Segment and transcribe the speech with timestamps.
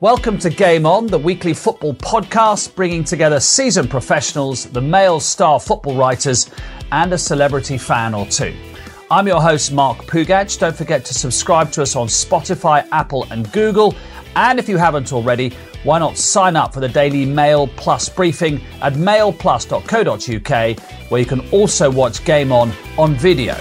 [0.00, 5.58] Welcome to Game On, the weekly football podcast bringing together seasoned professionals, the Mail star
[5.58, 6.50] football writers,
[6.92, 8.54] and a celebrity fan or two.
[9.10, 10.58] I'm your host, Mark Pougatch.
[10.58, 13.94] Don't forget to subscribe to us on Spotify, Apple, and Google.
[14.36, 15.50] And if you haven't already,
[15.82, 20.80] why not sign up for the daily Mail Plus briefing at mailplus.co.uk,
[21.10, 23.56] where you can also watch Game On on video.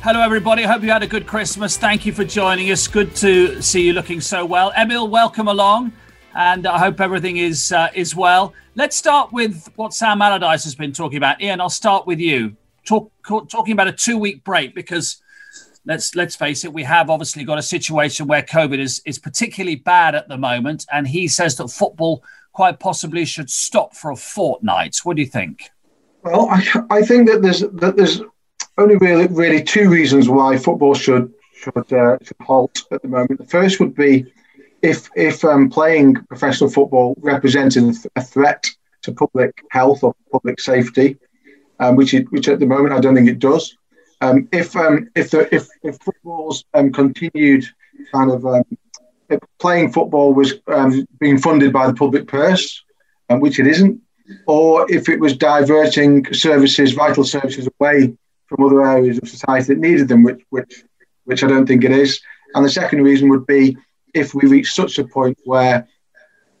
[0.00, 0.62] Hello, everybody.
[0.62, 1.76] Hope you had a good Christmas.
[1.76, 2.86] Thank you for joining us.
[2.86, 4.72] Good to see you looking so well.
[4.78, 5.92] Emile, welcome along,
[6.36, 8.54] and I hope everything is uh, is well.
[8.76, 11.42] Let's start with what Sam Allardyce has been talking about.
[11.42, 12.56] Ian, I'll start with you.
[12.86, 15.20] Talk, talking about a two week break because
[15.84, 19.74] let's let's face it, we have obviously got a situation where COVID is is particularly
[19.74, 24.16] bad at the moment, and he says that football quite possibly should stop for a
[24.16, 24.98] fortnight.
[25.02, 25.70] What do you think?
[26.22, 28.22] Well, I, I think that there's that there's
[28.78, 33.38] only really, really two reasons why football should should, uh, should halt at the moment.
[33.38, 34.32] The first would be
[34.80, 38.64] if if um, playing professional football represented a threat
[39.02, 41.18] to public health or public safety,
[41.80, 43.76] um, which it, which at the moment I don't think it does.
[44.20, 47.64] Um, if um, if the, if if football's um, continued
[48.12, 48.62] kind of um,
[49.58, 50.54] playing football was
[51.18, 52.84] being funded by the public purse,
[53.30, 54.00] which it isn't,
[54.46, 58.16] or if it was diverting services, vital services away
[58.48, 60.84] from other areas of society that needed them, which which
[61.24, 62.20] which I don't think it is.
[62.54, 63.76] And the second reason would be
[64.14, 65.86] if we reach such a point where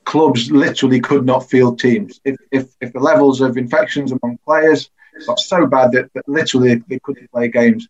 [0.04, 2.20] clubs literally could not field teams.
[2.24, 4.90] If, if, if the levels of infections among players
[5.26, 7.88] got so bad that, that literally they couldn't play games.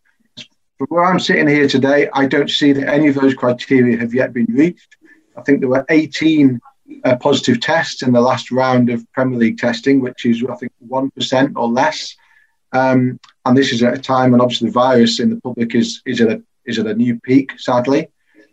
[0.77, 4.13] From where I'm sitting here today, I don't see that any of those criteria have
[4.13, 4.97] yet been reached.
[5.37, 6.59] I think there were 18
[7.05, 10.73] uh, positive tests in the last round of Premier League testing, which is, I think,
[10.89, 12.15] 1% or less.
[12.71, 16.01] Um, and this is at a time when obviously the virus in the public is
[16.05, 18.09] is at a is at a new peak, sadly.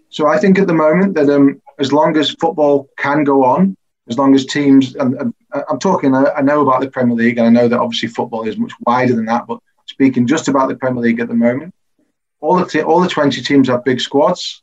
[0.09, 3.77] So I think at the moment that um, as long as football can go on,
[4.09, 5.35] as long as teams, and, and
[5.69, 8.57] I'm talking, I, know about the Premier League, and I know that obviously football is
[8.57, 9.47] much wider than that.
[9.47, 11.75] But speaking just about the Premier League at the moment,
[12.41, 14.63] all the te- all the 20 teams have big squads.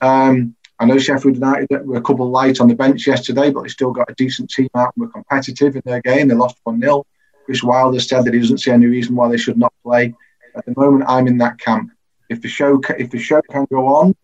[0.00, 3.68] Um, I know Sheffield United were a couple light on the bench yesterday, but they
[3.68, 6.28] still got a decent team out and were competitive in their game.
[6.28, 7.04] They lost 1 0.
[7.48, 10.14] Chris Wilder said that he doesn't see any reason why they should not play.
[10.54, 11.90] At the moment, I'm in that camp.
[12.28, 14.14] If the show if the show can go on,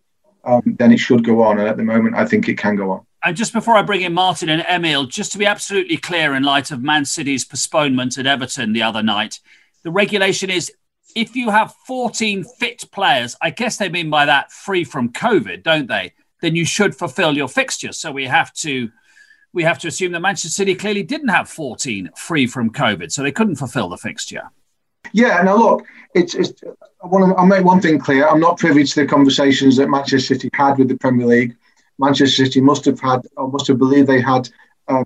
[0.43, 1.57] um, then it should go on.
[1.57, 3.01] And at the moment, I think it can go on.
[3.23, 6.43] And just before I bring in Martin and Emile, just to be absolutely clear, in
[6.43, 9.39] light of Man City's postponement at Everton the other night,
[9.81, 10.71] the regulation is
[11.15, 15.63] if you have 14 fit players, I guess they mean by that free from COVID,
[15.63, 16.13] don't they?
[16.43, 17.91] Then you should fulfill your fixture.
[17.91, 18.91] So we have to
[19.55, 23.23] we have to assume that Manchester City clearly didn't have 14 free from COVID, so
[23.23, 24.51] they couldn't fulfil the fixture.
[25.13, 26.51] Yeah, now look, it's, it's
[27.01, 28.27] I want to I'll make one thing clear.
[28.27, 31.55] I'm not privy to the conversations that Manchester City had with the Premier League.
[31.97, 34.49] Manchester City must have had, or must have believed they had
[34.89, 35.05] um,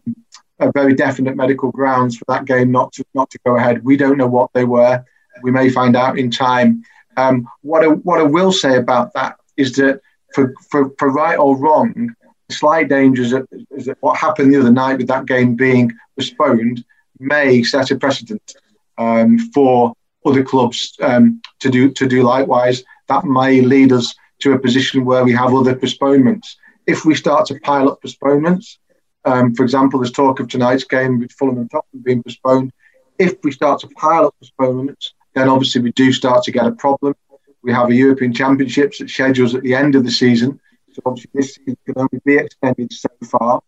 [0.60, 3.84] a very definite medical grounds for that game not to not to go ahead.
[3.84, 5.06] We don't know what they were.
[5.44, 6.84] We may find out in time.
[7.18, 10.02] Um, what I, what I will say about that is that
[10.34, 12.16] for, for, for right or wrong,
[12.52, 15.92] slight danger is that, is that what happened the other night with that game being
[16.18, 16.84] postponed
[17.20, 18.56] may set a precedent
[18.98, 19.94] um, for
[20.26, 22.84] other clubs um, to do to do likewise.
[23.08, 26.58] That may lead us to a position where we have other postponements.
[26.88, 28.80] If we start to pile up postponements,
[29.26, 32.72] um, for example, there's talk of tonight's game with Fulham and Tottenham being postponed.
[33.18, 36.72] If we start to pile up postponements, then obviously we do start to get a
[36.72, 37.16] problem.
[37.62, 40.60] We have a European Championships that schedules at the end of the season.
[40.94, 43.62] So obviously this season can only be extended so far.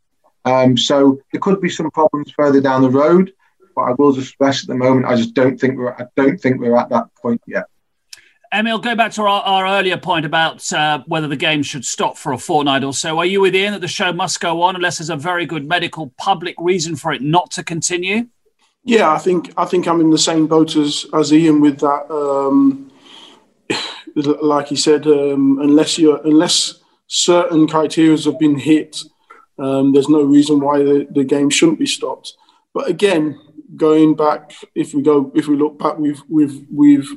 [0.46, 3.34] Um, so there could be some problems further down the road,
[3.76, 6.40] but I will just stress at the moment I just don't think we're I don't
[6.40, 7.66] think we're at that point yet.
[8.54, 12.18] Emile, go back to our, our earlier point about uh, whether the game should stop
[12.18, 13.18] for a fortnight or so.
[13.18, 15.66] Are you with Ian that the show must go on unless there's a very good
[15.66, 18.28] medical public reason for it not to continue?
[18.84, 22.12] Yeah, I think I think I'm in the same boat as as Ian with that.
[22.12, 22.92] Um,
[24.16, 26.81] like he said, um, unless you unless
[27.12, 29.04] certain criteria have been hit,
[29.60, 32.34] um, there's no reason why the, the game shouldn't be stopped.
[32.74, 33.38] But again,
[33.76, 37.10] going back, if we go, if we look back, we've we've we've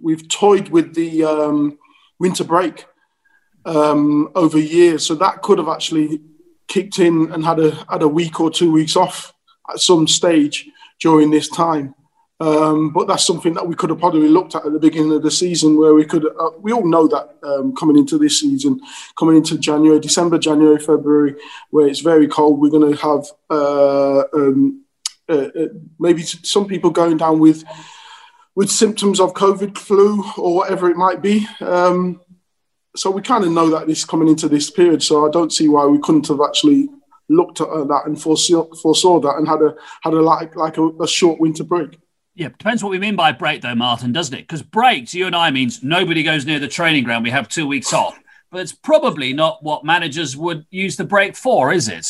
[0.00, 1.78] we've toyed with the um,
[2.18, 2.84] winter break
[3.64, 6.20] um, over years, so that could have actually
[6.68, 9.32] kicked in and had a had a week or two weeks off
[9.70, 10.68] at some stage
[11.00, 11.94] during this time.
[12.42, 15.22] Um, but that's something that we could have probably looked at at the beginning of
[15.22, 16.26] the season, where we could.
[16.26, 18.80] Uh, we all know that um, coming into this season,
[19.16, 21.36] coming into January, December, January, February,
[21.70, 24.84] where it's very cold, we're going to have uh, um,
[25.28, 25.68] uh, uh,
[26.00, 27.62] maybe some people going down with
[28.56, 31.46] with symptoms of COVID, flu, or whatever it might be.
[31.60, 32.20] Um,
[32.96, 35.00] so we kind of know that this coming into this period.
[35.04, 36.88] So I don't see why we couldn't have actually
[37.28, 40.88] looked at that and foresaw, foresaw that and had a had a like like a,
[41.00, 42.00] a short winter break.
[42.34, 44.42] Yeah, depends what we mean by break, though, Martin, doesn't it?
[44.42, 47.24] Because break to you and I means nobody goes near the training ground.
[47.24, 48.18] We have two weeks off,
[48.50, 52.06] but it's probably not what managers would use the break for, is it?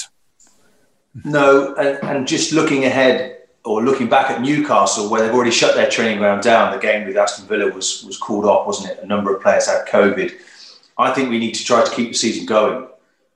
[1.24, 5.74] No, and, and just looking ahead or looking back at Newcastle, where they've already shut
[5.74, 9.02] their training ground down, the game with Aston Villa was was called off, wasn't it?
[9.02, 10.32] A number of players had COVID.
[10.98, 12.88] I think we need to try to keep the season going,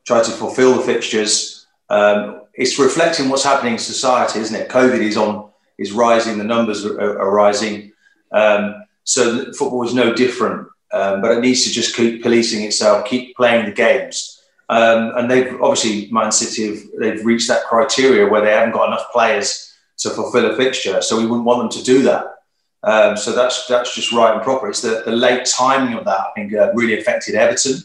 [0.06, 1.66] try to fulfil the fixtures.
[1.88, 4.68] Um, it's reflecting what's happening in society, isn't it?
[4.68, 7.92] COVID is on is rising, the numbers are, are rising.
[8.32, 13.06] Um, so football is no different, um, but it needs to just keep policing itself,
[13.06, 14.42] keep playing the games.
[14.68, 18.88] Um, and they've obviously Man City have they've reached that criteria where they haven't got
[18.88, 21.00] enough players to fulfil a fixture.
[21.00, 22.34] So we wouldn't want them to do that.
[22.82, 24.68] Um, so that's that's just right and proper.
[24.68, 27.82] It's the, the late timing of that I think uh, really affected Everton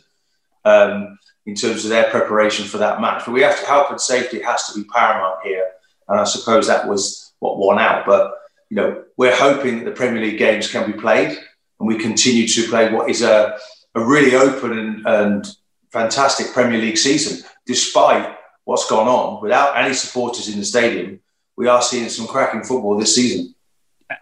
[0.65, 3.23] um, in terms of their preparation for that match.
[3.25, 5.65] But we have to health and safety has to be paramount here,
[6.07, 8.05] and I suppose that was what won out.
[8.05, 8.33] But
[8.69, 11.37] you know we're hoping that the Premier League games can be played,
[11.79, 13.57] and we continue to play what is a,
[13.93, 15.47] a really open and, and
[15.91, 19.41] fantastic Premier League season, despite what's gone on.
[19.41, 21.19] Without any supporters in the stadium,
[21.57, 23.53] we are seeing some cracking football this season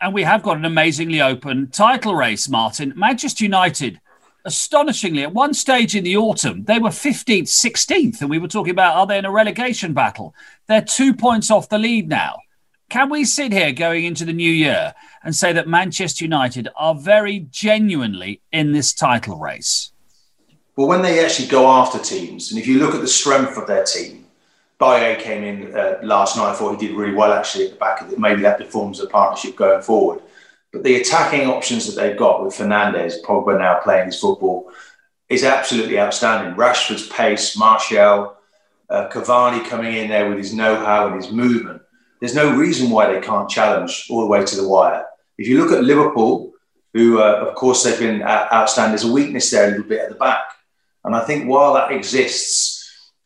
[0.01, 2.93] and we have got an amazingly open title race, Martin.
[2.95, 3.99] Manchester United,
[4.45, 8.71] astonishingly, at one stage in the autumn, they were 15th, 16th, and we were talking
[8.71, 10.33] about are they in a relegation battle?
[10.67, 12.39] They're two points off the lead now.
[12.89, 16.95] Can we sit here going into the new year and say that Manchester United are
[16.95, 19.91] very genuinely in this title race?
[20.75, 23.67] Well, when they actually go after teams, and if you look at the strength of
[23.67, 24.25] their team,
[24.79, 26.51] Bailly came in uh, last night.
[26.51, 28.17] I thought he did really well actually at the back of it.
[28.17, 30.21] Maybe that deforms the partnership going forward.
[30.71, 34.71] But the attacking options that they've got with Fernandes, Pogba now playing his football,
[35.27, 36.55] is absolutely outstanding.
[36.55, 38.37] Rashford's pace, Martial,
[38.89, 41.81] uh, Cavani coming in there with his know-how and his movement.
[42.19, 45.05] There's no reason why they can't challenge all the way to the wire.
[45.37, 46.51] If you look at Liverpool,
[46.93, 50.01] who uh, of course they've been uh, outstanding, there's a weakness there a little bit
[50.01, 50.41] at the back.
[51.03, 52.79] And I think while that exists,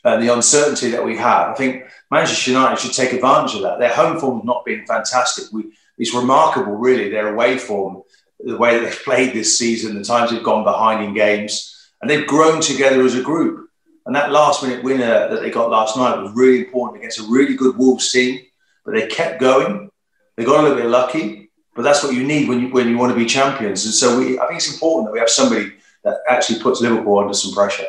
[0.03, 1.49] uh, the uncertainty that we have.
[1.49, 3.79] I think Manchester United should take advantage of that.
[3.79, 5.45] Their home form has not been fantastic.
[5.51, 8.03] We, it's remarkable, really, their away form,
[8.39, 12.09] the way that they've played this season, the times they've gone behind in games, and
[12.09, 13.69] they've grown together as a group.
[14.05, 17.31] And that last minute winner that they got last night was really important against a
[17.31, 18.41] really good Wolves team,
[18.85, 19.89] but they kept going.
[20.35, 22.97] They got a little bit lucky, but that's what you need when you, when you
[22.97, 23.85] want to be champions.
[23.85, 27.19] And so we, I think it's important that we have somebody that actually puts Liverpool
[27.19, 27.85] under some pressure.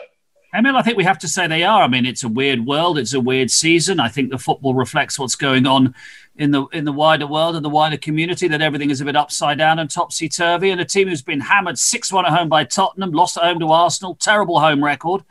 [0.55, 1.83] Emile, I think we have to say they are.
[1.83, 2.97] I mean, it's a weird world.
[2.97, 3.99] It's a weird season.
[3.99, 5.97] I think the football reflects what's going on
[6.37, 8.47] in the in the wider world and the wider community.
[8.47, 10.71] That everything is a bit upside down and topsy turvy.
[10.71, 13.59] And a team who's been hammered six one at home by Tottenham, lost at home
[13.59, 15.25] to Arsenal, terrible home record,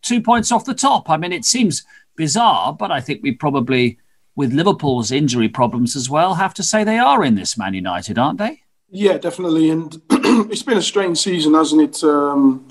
[0.00, 1.10] two points off the top.
[1.10, 1.84] I mean, it seems
[2.16, 3.98] bizarre, but I think we probably,
[4.36, 8.18] with Liverpool's injury problems as well, have to say they are in this Man United,
[8.18, 8.62] aren't they?
[8.90, 9.70] Yeah, definitely.
[9.70, 12.04] And it's been a strange season, hasn't it?
[12.04, 12.66] Um,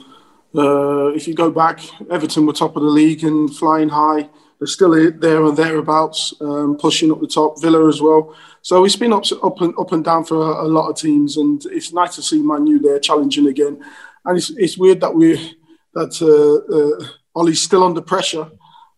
[0.56, 4.30] uh, if you go back, Everton were top of the league and flying high.
[4.60, 7.62] They're still there and thereabouts, um, pushing up the top.
[7.62, 8.36] Villa as well.
[8.62, 11.38] So it's been up, up and up and down for a, a lot of teams,
[11.38, 13.82] and it's nice to see Man U there challenging again.
[14.26, 15.58] And it's, it's weird that we
[15.94, 18.52] that uh, uh, Ollie's still under pressure,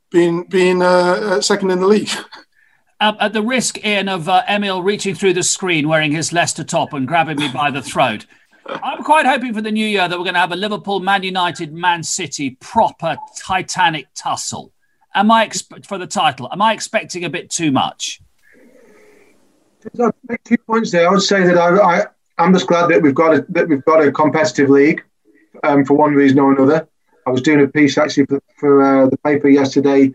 [0.10, 2.10] being being uh, uh second in the league.
[3.02, 6.64] Um, at the risk, Ian, of uh, Emile reaching through the screen wearing his Leicester
[6.64, 8.28] top and grabbing me by the throat,
[8.68, 11.24] I'm quite hoping for the new year that we're going to have a Liverpool, Man
[11.24, 14.72] United, Man City proper Titanic tussle.
[15.16, 15.50] Am I
[15.88, 16.48] for the title?
[16.52, 18.22] Am I expecting a bit too much?
[20.00, 21.08] I'd make two points there.
[21.08, 22.06] I would say that I, I
[22.38, 25.04] am just glad that we've got a that we've got a competitive league,
[25.64, 26.88] um, for one reason or another.
[27.26, 30.12] I was doing a piece actually for, for uh, the paper yesterday,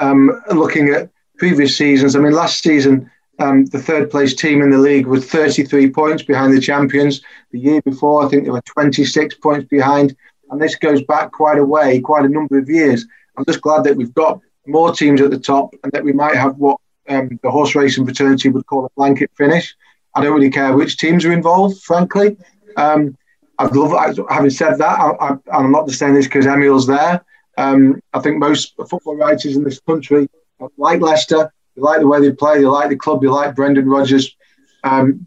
[0.00, 2.16] um, looking at previous seasons.
[2.16, 6.22] I mean, last season um, the third place team in the league was 33 points
[6.22, 7.20] behind the champions.
[7.50, 10.16] The year before, I think they were 26 points behind.
[10.50, 13.06] And this goes back quite a way, quite a number of years.
[13.36, 16.36] I'm just glad that we've got more teams at the top and that we might
[16.36, 19.74] have what um, the horse racing fraternity would call a blanket finish.
[20.14, 22.36] I don't really care which teams are involved, frankly.
[22.76, 23.16] Um,
[23.58, 27.24] I'd love, having said that, I, am not just saying this because Emile's there.
[27.56, 30.28] Um, I think most football writers in this country,
[30.76, 32.58] like Leicester, they like the way they play.
[32.58, 33.22] They like the club.
[33.22, 34.34] They like Brendan Rodgers.
[34.82, 35.26] Um,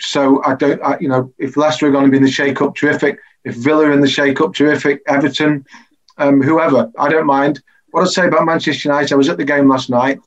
[0.00, 2.74] so I don't, I, you know, if Leicester are going to be in the shake-up,
[2.74, 3.18] terrific.
[3.44, 5.02] If Villa are in the shake-up, terrific.
[5.06, 5.64] Everton,
[6.18, 7.62] um, whoever, I don't mind.
[7.90, 10.20] What I'd say about Manchester United, I was at the game last night.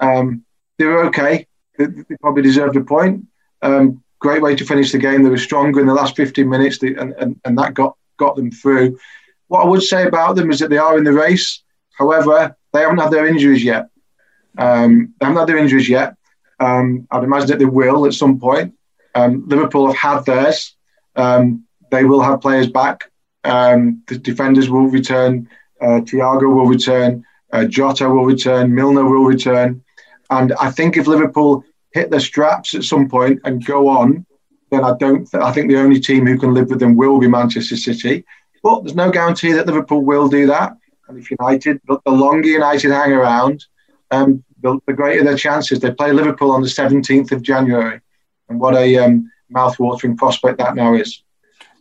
[0.00, 0.44] Um,
[0.78, 1.46] they were okay.
[1.76, 3.26] They, they, probably deserved a point.
[3.62, 5.22] Um, great way to finish the game.
[5.22, 8.50] They were stronger in the last 15 minutes, and, and, and that got, got them
[8.50, 8.98] through.
[9.48, 11.62] What I would say about them is that they are in the race.
[11.98, 13.88] However, they haven't had their injuries yet.
[14.56, 16.16] Um, they haven't had their injuries yet.
[16.60, 18.74] Um, I'd imagine that they will at some point.
[19.14, 20.76] Um, Liverpool have had theirs.
[21.16, 23.10] Um, they will have players back.
[23.44, 25.48] Um, the defenders will return.
[25.80, 27.24] Uh, Thiago will return.
[27.52, 28.74] Uh, Jota will return.
[28.74, 29.82] Milner will return.
[30.30, 34.26] And I think if Liverpool hit their straps at some point and go on,
[34.70, 35.26] then I don't.
[35.30, 38.24] Th- I think the only team who can live with them will be Manchester City.
[38.62, 40.76] But there's no guarantee that Liverpool will do that.
[41.08, 43.64] And if United, the longer United hang around,
[44.10, 45.80] um, the, the, greater their chances.
[45.80, 48.00] They play Liverpool on the 17th of January,
[48.48, 51.22] and what a um, mouth-watering prospect that now is.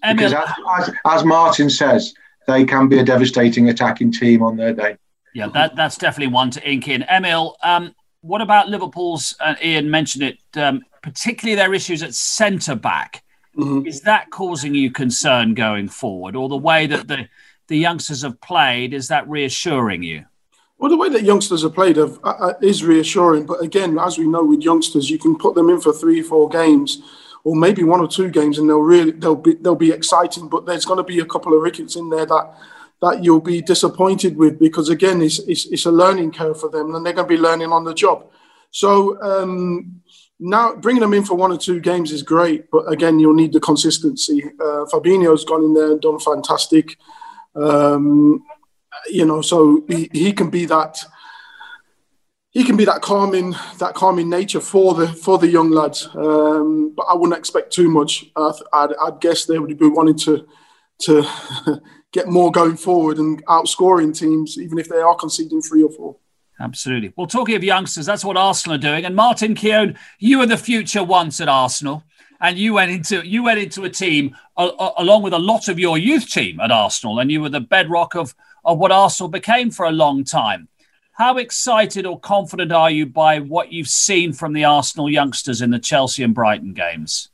[0.02, 2.14] Because as, as, as Martin says,
[2.48, 4.98] they can be a devastating attacking team on their day.
[5.34, 7.04] Yeah, that, that's definitely one to ink in.
[7.04, 9.36] Emile, um, what about Liverpool's?
[9.40, 13.24] Uh, Ian mentioned it, um, particularly their issues at centre back.
[13.58, 13.88] Mm-hmm.
[13.88, 17.28] Is that causing you concern going forward, or the way that the
[17.68, 18.94] the youngsters have played?
[18.94, 20.26] Is that reassuring you?
[20.78, 23.46] Well, the way that youngsters have played have, uh, uh, is reassuring.
[23.46, 26.50] But again, as we know with youngsters, you can put them in for three, four
[26.50, 27.02] games,
[27.44, 30.50] or maybe one or two games, and they'll really they'll be they'll be exciting.
[30.50, 32.54] But there's going to be a couple of rickets in there that
[33.02, 36.94] that you'll be disappointed with because again, it's it's, it's a learning curve for them,
[36.94, 38.28] and they're going to be learning on the job.
[38.70, 40.02] So um,
[40.40, 43.54] now bringing them in for one or two games is great, but again, you'll need
[43.54, 44.44] the consistency.
[44.60, 46.98] Uh, Fabinho's gone in there and done fantastic.
[47.58, 48.44] Um,
[49.10, 51.04] you know, so he, he can be that
[52.52, 56.10] he can be that calming that calming nature for the for the young lads.
[56.16, 58.26] Um, but I wouldn't expect too much.
[58.36, 60.48] Uh, I'd, I'd, guess they would be wanting to
[61.02, 61.24] to
[62.12, 66.18] get more going forward and outscoring teams, even if they are conceding three or four.
[66.60, 67.14] Absolutely.
[67.16, 69.06] Well, talking of youngsters, that's what Arsenal are doing.
[69.06, 72.04] And Martin Keown, you were the future once at Arsenal
[72.40, 75.98] and you went into you went into a team along with a lot of your
[75.98, 79.86] youth team at Arsenal, and you were the bedrock of of what Arsenal became for
[79.86, 80.68] a long time.
[81.14, 85.72] How excited or confident are you by what you've seen from the Arsenal youngsters in
[85.72, 87.30] the Chelsea and Brighton games?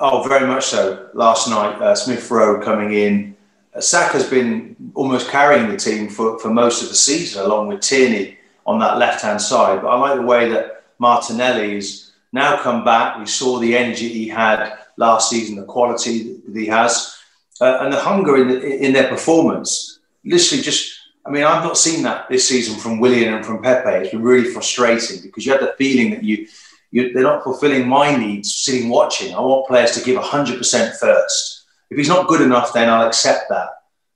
[0.00, 1.08] Oh, very much so.
[1.14, 3.36] Last night, uh, Smith Rowe coming in.
[3.74, 7.80] Uh, Saka's been almost carrying the team for, for most of the season, along with
[7.80, 9.82] Tierney on that left hand side.
[9.82, 13.18] But I like the way that Martinelli has now come back.
[13.18, 17.16] We saw the energy he had last season, the quality that he has,
[17.60, 21.78] uh, and the hunger in, the, in their performance literally just, I mean, I've not
[21.78, 24.04] seen that this season from Willian and from Pepe.
[24.04, 26.46] It's been really frustrating because you had the feeling that you,
[26.90, 29.34] you they're not fulfilling my needs sitting watching.
[29.34, 31.66] I want players to give 100% first.
[31.90, 33.68] If he's not good enough, then I'll accept that.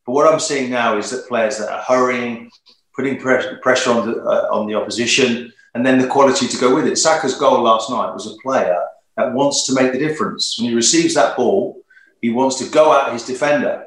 [0.05, 2.51] But what I'm seeing now is that players that are hurrying,
[2.95, 6.75] putting pressure, pressure on, the, uh, on the opposition, and then the quality to go
[6.75, 6.97] with it.
[6.97, 8.79] Saka's goal last night was a player
[9.17, 10.57] that wants to make the difference.
[10.59, 11.83] When he receives that ball,
[12.21, 13.87] he wants to go at his defender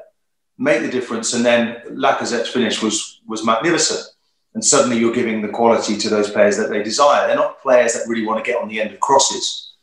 [0.58, 1.32] make the difference.
[1.34, 4.06] And then Lacazette's finish was was magnificent.
[4.54, 7.26] And suddenly you're giving the quality to those players that they desire.
[7.26, 9.74] They're not players that really want to get on the end of crosses.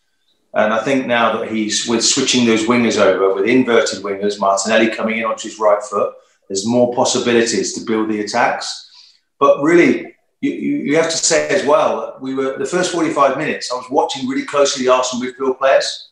[0.55, 4.89] And I think now that he's with switching those wingers over with inverted wingers, Martinelli
[4.89, 6.13] coming in onto his right foot,
[6.47, 8.89] there's more possibilities to build the attacks.
[9.39, 10.15] But really,
[10.51, 13.89] you, you have to say as well, we were the first 45 minutes, I was
[13.89, 16.09] watching really closely the Arsenal midfield players.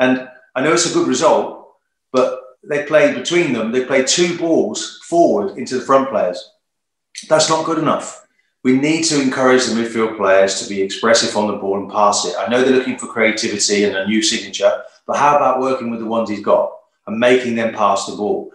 [0.00, 1.68] And I know it's a good result,
[2.12, 6.50] but they played between them, they played two balls forward into the front players.
[7.28, 8.26] That's not good enough.
[8.64, 12.24] We need to encourage the midfield players to be expressive on the ball and pass
[12.24, 12.34] it.
[12.36, 16.00] I know they're looking for creativity and a new signature, but how about working with
[16.00, 16.72] the ones he's got
[17.06, 18.50] and making them pass the ball?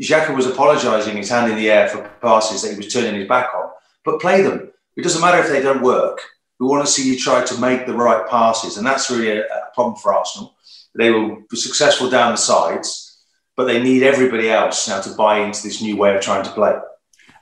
[0.00, 3.28] Xhaka was apologising, his hand in the air for passes that he was turning his
[3.28, 3.70] back on,
[4.04, 4.70] but play them.
[4.96, 6.20] It doesn't matter if they don't work.
[6.60, 9.42] We want to see you try to make the right passes, and that's really a,
[9.42, 10.54] a problem for Arsenal.
[10.94, 13.24] They will be successful down the sides,
[13.56, 16.50] but they need everybody else now to buy into this new way of trying to
[16.50, 16.74] play.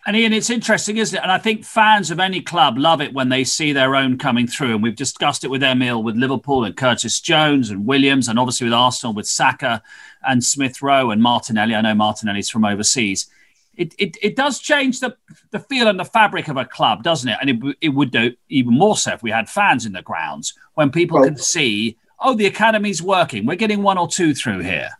[0.04, 1.22] And Ian, it's interesting, isn't it?
[1.22, 4.48] And I think fans of any club love it when they see their own coming
[4.48, 4.74] through.
[4.74, 8.64] And we've discussed it with Emile, with Liverpool and Curtis Jones and Williams, and obviously
[8.64, 9.80] with Arsenal with Saka
[10.26, 11.76] and Smith Rowe and Martinelli.
[11.76, 13.28] I know Martinelli's from overseas.
[13.74, 15.16] It, it, it does change the,
[15.50, 17.38] the feel and the fabric of a club, doesn't it?
[17.40, 20.54] And it, it would do even more so if we had fans in the grounds
[20.74, 23.46] when people well, can see, oh, the academy's working.
[23.46, 24.90] We're getting one or two through here.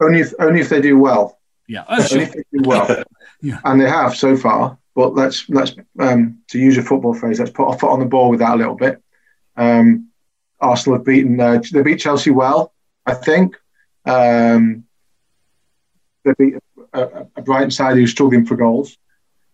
[0.00, 1.38] Only if only if they do well.
[1.68, 3.04] Yeah, oh, only if they do well.
[3.40, 3.60] yeah.
[3.64, 4.78] And they have so far.
[4.94, 8.06] But let's let's um, to use a football phrase, let's put our foot on the
[8.06, 9.02] ball with that a little bit.
[9.56, 10.08] Um,
[10.60, 12.72] Arsenal have beaten uh, they beat Chelsea well,
[13.04, 13.56] I think.
[14.06, 14.84] Um,
[16.24, 16.54] they beat
[16.96, 18.96] a, a, Brighton side who's struggling for goals.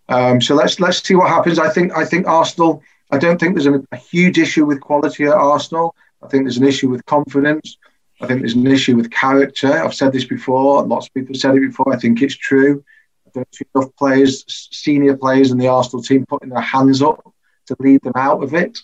[0.09, 1.59] Um, so let's let's see what happens.
[1.59, 2.83] I think I think Arsenal.
[3.11, 5.95] I don't think there's a, a, huge issue with quality at Arsenal.
[6.23, 7.77] I think there's an issue with confidence.
[8.21, 9.73] I think there's an issue with character.
[9.73, 10.83] I've said this before.
[10.85, 11.93] Lots of people have said it before.
[11.93, 12.85] I think it's true.
[13.27, 17.23] I don't see enough players, senior players in the Arsenal team, putting their hands up
[17.67, 18.79] to lead them out of it.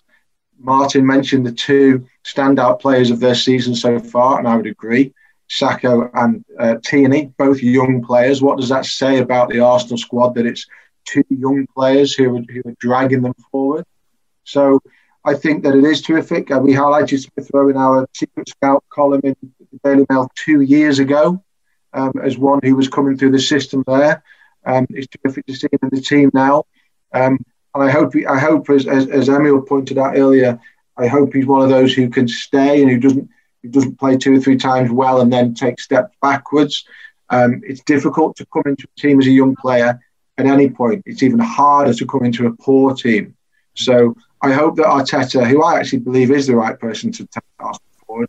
[0.59, 5.15] Martin mentioned the two standout players of their season so far, and I would agree.
[5.49, 8.43] Saka and uh, Tierney, both young players.
[8.43, 10.67] What does that say about the Arsenal squad that it's
[11.05, 13.85] two young players who are, who are dragging them forward?
[14.45, 14.81] So
[15.25, 16.51] I think that it is terrific.
[16.51, 20.61] Uh, we highlighted Smith Rowe in our Secret Scout column in the Daily Mail two
[20.61, 21.43] years ago
[21.93, 24.23] um, as one who was coming through the system there.
[24.65, 26.65] Um, it's terrific to see him in the team now.
[27.13, 27.39] Um,
[27.75, 30.61] and I hope, I hope as, as, as Emile pointed out earlier,
[30.97, 33.31] I hope he's one of those who can stay and who doesn't
[33.63, 36.85] who doesn't play two or three times well and then take steps backwards.
[37.31, 40.01] Um, it's difficult to come into a team as a young player
[40.39, 41.03] at any point.
[41.07, 43.37] It's even harder to come into a poor team.
[43.75, 47.43] So I hope that Arteta, who I actually believe is the right person to take
[47.59, 48.29] Arsenal forward,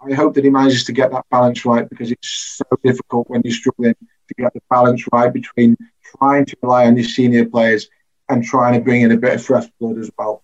[0.00, 3.42] I hope that he manages to get that balance right because it's so difficult when
[3.44, 5.76] you're struggling to get the balance right between
[6.18, 7.88] trying to rely on your senior players
[8.28, 10.42] and trying to bring in a bit of fresh blood as well.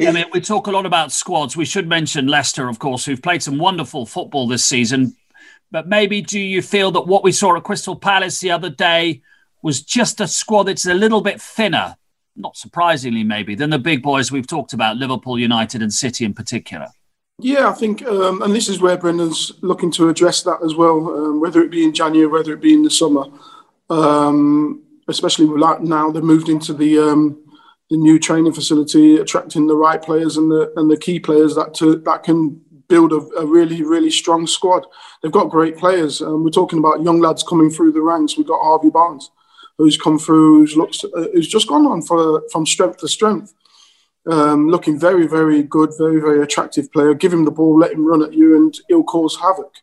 [0.00, 1.56] I mean, we talk a lot about squads.
[1.56, 5.16] We should mention Leicester, of course, who've played some wonderful football this season.
[5.70, 9.22] But maybe do you feel that what we saw at Crystal Palace the other day
[9.62, 11.96] was just a squad that's a little bit thinner,
[12.36, 16.34] not surprisingly, maybe, than the big boys we've talked about, Liverpool, United, and City in
[16.34, 16.88] particular?
[17.40, 21.08] Yeah, I think, um, and this is where Brendan's looking to address that as well,
[21.08, 23.24] um, whether it be in January, whether it be in the summer.
[23.90, 27.38] Um, especially like now they've moved into the um,
[27.90, 31.74] the new training facility, attracting the right players and the and the key players that
[31.74, 34.86] to, that can build a, a, really really strong squad.
[35.22, 36.20] They've got great players.
[36.22, 38.36] Um, we're talking about young lads coming through the ranks.
[38.36, 39.30] We've got Harvey Barnes,
[39.78, 43.54] who's come through, who's looks, uh, who's just gone on for from strength to strength.
[44.30, 47.12] Um, looking very very good, very very attractive player.
[47.12, 49.74] Give him the ball, let him run at you, and he'll cause havoc.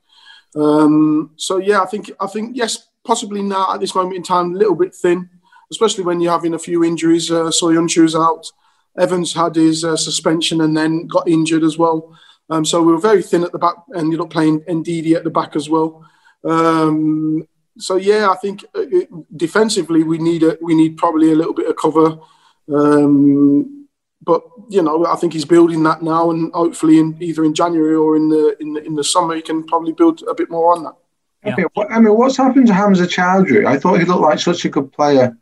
[0.56, 4.56] Um, so yeah, I think I think yes, possibly now at this moment in time,
[4.56, 5.30] a little bit thin
[5.72, 7.32] especially when you're having a few injuries.
[7.32, 8.46] Uh, Soyuncu's out.
[8.98, 12.18] Evans had his uh, suspension and then got injured as well.
[12.50, 13.76] Um, so we were very thin at the back.
[13.96, 16.06] Ended up playing Ndidi at the back as well.
[16.44, 21.36] Um, so yeah, I think uh, it, defensively we need a, we need probably a
[21.36, 22.20] little bit of cover.
[22.68, 23.88] Um,
[24.22, 27.96] but you know, I think he's building that now, and hopefully, in either in January
[27.96, 30.76] or in the in the, in the summer, he can probably build a bit more
[30.76, 30.96] on that.
[31.44, 31.54] Yeah.
[31.54, 33.66] Okay, I mean, what's happened to Hamza Choudhury?
[33.66, 35.36] I thought he looked like such a good player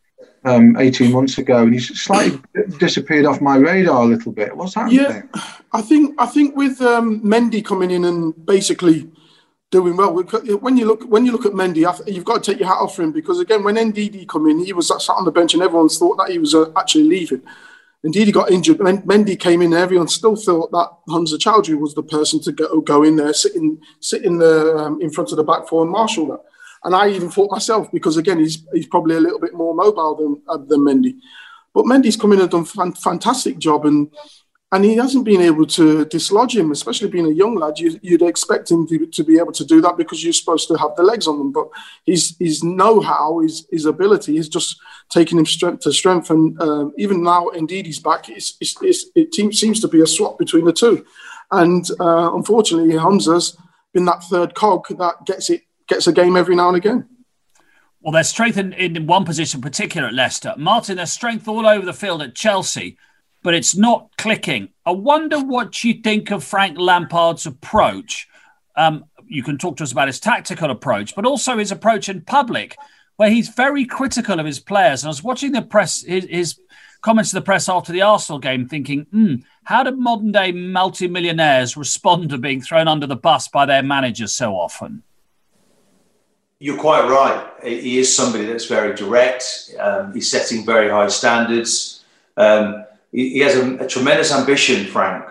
[0.45, 2.39] um, 18 months ago, and he's slightly
[2.77, 4.55] disappeared off my radar a little bit.
[4.55, 4.99] What's happening?
[4.99, 5.21] Yeah,
[5.73, 9.09] I think I think with um, Mendy coming in and basically
[9.71, 10.13] doing well.
[10.13, 12.95] When you look when you look at Mendy, you've got to take your hat off
[12.95, 15.63] for him because again, when Ndidi come in, he was sat on the bench and
[15.63, 17.41] everyone thought that he was uh, actually leaving.
[18.05, 18.77] Ndidi, he got injured.
[18.77, 19.73] Mendy came in.
[19.73, 23.33] and Everyone still thought that Hamza Choudhury was the person to go, go in there,
[23.33, 26.41] sitting sitting there um, in front of the back four and marshal that.
[26.83, 30.15] And I even thought myself, because again, he's, he's probably a little bit more mobile
[30.15, 31.15] than, uh, than Mendy.
[31.73, 33.85] But Mendy's come in and done a fantastic job.
[33.85, 34.09] And
[34.71, 37.79] and he hasn't been able to dislodge him, especially being a young lad.
[37.79, 40.75] You, would expect him to, to, be able to do that because you're supposed to
[40.75, 41.51] have the legs on them.
[41.51, 41.69] But
[42.05, 46.29] his his know-how, his his ability, is just taking him strength to strength.
[46.29, 48.29] And um, even now, Ndidi, he's back.
[48.29, 51.03] It's, it's, it's, it seems to be a swap between the two.
[51.49, 53.57] And uh, unfortunately, Hamza's
[53.91, 57.09] been that third cog that gets it gets a game every now and again.
[58.01, 60.53] Well, their strength in, in one position, particular at Leicester.
[60.57, 62.97] Martin, their strength all over the field at Chelsea,
[63.43, 64.69] but it's not clicking.
[64.85, 68.27] I wonder what you think of Frank Lampard's approach.
[68.77, 72.21] Um, you can talk to us about his tactical approach, but also his approach in
[72.21, 72.77] public,
[73.17, 75.03] where he's very critical of his players.
[75.03, 76.59] And I was watching the press, his, his
[77.01, 81.75] comments to the press after the Arsenal game, thinking, hmm, how do modern day multimillionaires
[81.75, 85.03] respond to being thrown under the bus by their managers so often?
[86.59, 87.49] You're quite right.
[87.63, 89.71] He is somebody that's very direct.
[89.79, 92.03] Um, he's setting very high standards.
[92.35, 95.25] Um, he, he, has a, a, tremendous ambition, Frank,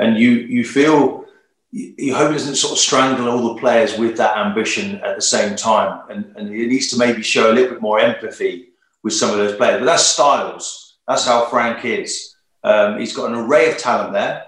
[0.00, 1.24] and you you feel
[1.70, 5.22] you hope he doesn't sort of strangle all the players with that ambition at the
[5.22, 8.68] same time, and, and he needs to maybe show a little bit more empathy
[9.02, 9.78] with some of those players.
[9.78, 10.96] But that's styles.
[11.06, 12.34] That's how Frank is.
[12.64, 14.44] Um, he's got an array of talent there.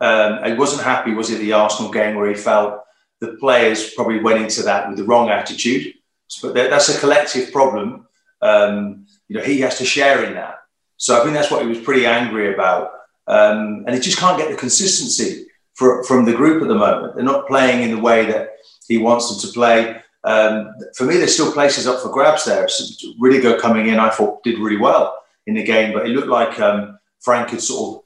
[0.00, 2.81] Um, he wasn't happy, was it, the Arsenal game where he felt
[3.22, 5.94] the players probably went into that with the wrong attitude.
[6.42, 8.08] But that's a collective problem.
[8.40, 10.56] Um, you know, he has to share in that.
[10.96, 12.90] So I think that's what he was pretty angry about.
[13.28, 17.14] Um, and he just can't get the consistency for, from the group at the moment.
[17.14, 18.56] They're not playing in the way that
[18.88, 20.00] he wants them to play.
[20.24, 22.68] Um, for me, there's still places up for grabs there.
[22.68, 22.84] So
[23.20, 26.58] Rudiger coming in, I thought did really well in the game, but it looked like
[26.58, 28.02] um, Frank had sort of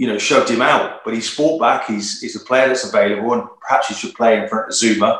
[0.00, 1.04] you know, shoved him out.
[1.04, 1.86] But he's fought back.
[1.86, 5.18] He's, he's a player that's available, and perhaps he should play in front of Zouma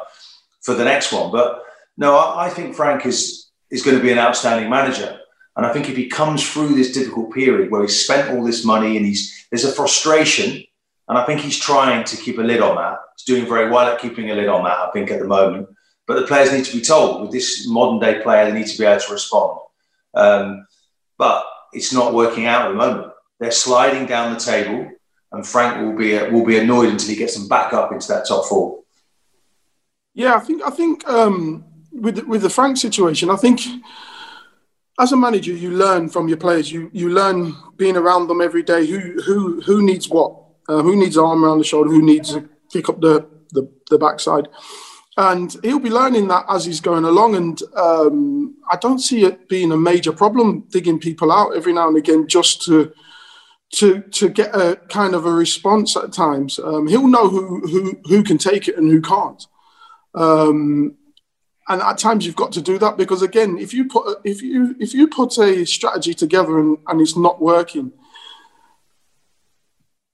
[0.63, 1.31] for the next one.
[1.31, 1.63] But
[1.99, 5.21] no, I, I think Frank is is going to be an outstanding manager.
[5.55, 8.65] And I think if he comes through this difficult period where he's spent all this
[8.65, 10.65] money and he's there's a frustration,
[11.09, 13.01] and I think he's trying to keep a lid on that.
[13.19, 15.69] He's doing very well at keeping a lid on that, I think, at the moment.
[16.07, 18.79] But the players need to be told with this modern day player, they need to
[18.79, 19.59] be able to respond.
[20.15, 20.67] Um,
[21.19, 23.10] but it's not working out at the moment.
[23.41, 24.91] They're sliding down the table,
[25.33, 28.29] and Frank will be will be annoyed until he gets them back up into that
[28.29, 28.81] top four.
[30.15, 33.63] Yeah, I think I think um, with with the Frank situation, I think
[35.01, 36.71] as a manager, you learn from your players.
[36.71, 38.87] You you learn being around them every day.
[38.87, 40.37] Who who who needs what?
[40.69, 41.91] Uh, who needs arm around the shoulder?
[41.91, 44.49] Who needs to kick up the the, the backside?
[45.17, 47.35] And he'll be learning that as he's going along.
[47.35, 51.89] And um, I don't see it being a major problem digging people out every now
[51.89, 52.93] and again just to
[53.73, 56.59] to to get a kind of a response at times.
[56.59, 59.47] Um, he'll know who who who can take it and who can't.
[60.15, 60.97] Um,
[61.69, 64.75] and at times you've got to do that because again, if you put if you
[64.81, 67.93] if you put a strategy together and, and it's not working,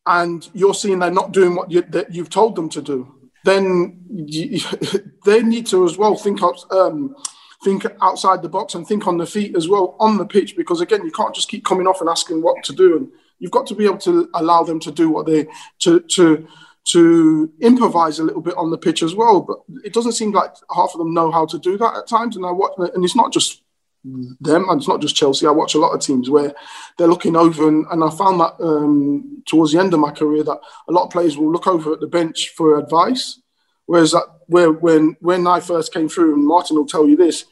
[0.05, 3.15] and you're seeing they're not doing what you, that you've told them to do,
[3.45, 4.61] then you,
[5.25, 7.17] they need to as well think um,
[7.65, 10.83] think outside the box and think on the feet as well on the pitch because
[10.83, 13.67] again, you can't just keep coming off and asking what to do, and you've got
[13.69, 15.47] to be able to allow them to do what they
[15.81, 16.47] to to
[16.87, 19.41] to improvise a little bit on the pitch as well.
[19.41, 22.37] But it doesn't seem like half of them know how to do that at times.
[22.37, 23.63] And I watch, and it's not just
[24.05, 25.47] them, and it's not just Chelsea.
[25.47, 26.55] I watch a lot of teams where
[26.97, 30.45] they're looking over, and, and I found that um, towards the end of my career
[30.45, 33.41] that a lot of players will look over at the bench for advice.
[33.87, 37.47] Whereas that, where when when I first came through, and Martin will tell you this,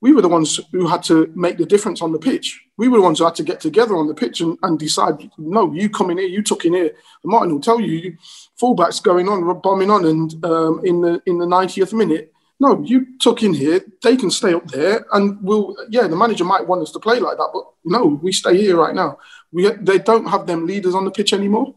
[0.00, 2.60] we were the ones who had to make the difference on the pitch.
[2.76, 5.30] We were the ones who had to get together on the pitch and, and decide,
[5.36, 6.92] no, you come in here, you took in here.
[7.22, 8.16] And Martin will tell you,
[8.60, 13.18] fullbacks going on, bombing on, and um, in the in the 90th minute, no, you
[13.18, 16.82] took in here, they can stay up there, and we'll, yeah, the manager might want
[16.82, 19.18] us to play like that, but no, we stay here right now.
[19.52, 21.74] We They don't have them leaders on the pitch anymore.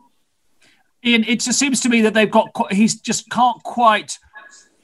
[1.05, 4.17] Ian, it just seems to me that they've got, he's just can't quite,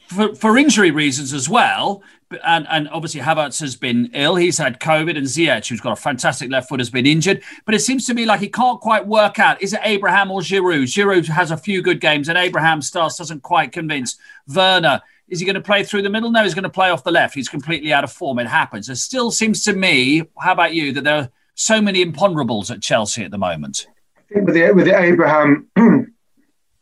[0.08, 2.04] for, for injury reasons as well,
[2.44, 4.36] and, and obviously Havertz has been ill.
[4.36, 7.42] He's had COVID, and Ziyech, who's got a fantastic left foot, has been injured.
[7.66, 10.42] But it seems to me like he can't quite work out: is it Abraham or
[10.42, 10.84] Giroud?
[10.84, 14.18] Giroud has a few good games, and Abraham starts doesn't quite convince.
[14.48, 16.32] Werner is he going to play through the middle?
[16.32, 17.36] No, he's going to play off the left.
[17.36, 18.40] He's completely out of form.
[18.40, 18.90] It happens.
[18.90, 20.24] It still seems to me.
[20.40, 20.94] How about you?
[20.94, 23.88] That there are so many imponderables at Chelsea at the moment.
[24.18, 25.68] I think with the with the Abraham.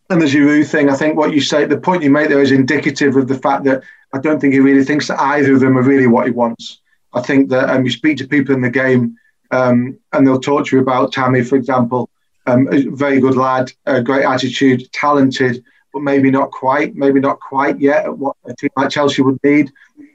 [0.10, 2.52] and the Giroud thing, I think what you say, the point you make there is
[2.52, 3.84] indicative of the fact that
[4.16, 6.80] I don't think he really thinks that either of them are really what he wants.
[7.12, 9.18] I think that um, you speak to people in the game
[9.52, 12.10] um, and they'll talk to you about Tammy, for example.
[12.48, 17.42] Um, a very good lad, a great attitude, talented, but maybe not quite, maybe not
[17.42, 19.70] quite yet at what a team like Chelsea would need.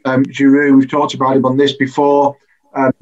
[0.07, 2.39] Um, Giroud, we've talked about him on this before.
[2.75, 2.95] Um,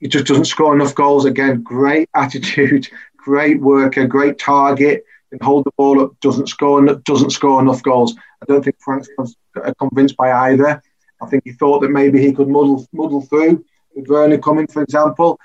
[0.00, 1.24] he just doesn't score enough goals.
[1.24, 5.04] Again, great attitude, great worker, great target,
[5.36, 8.16] can hold the ball up, doesn't score, doesn't score enough goals.
[8.42, 9.08] I don't think Frank's
[9.78, 10.82] convinced by either.
[11.22, 14.82] I think he thought that maybe he could muddle, muddle through with Werner coming, for
[14.82, 15.38] example.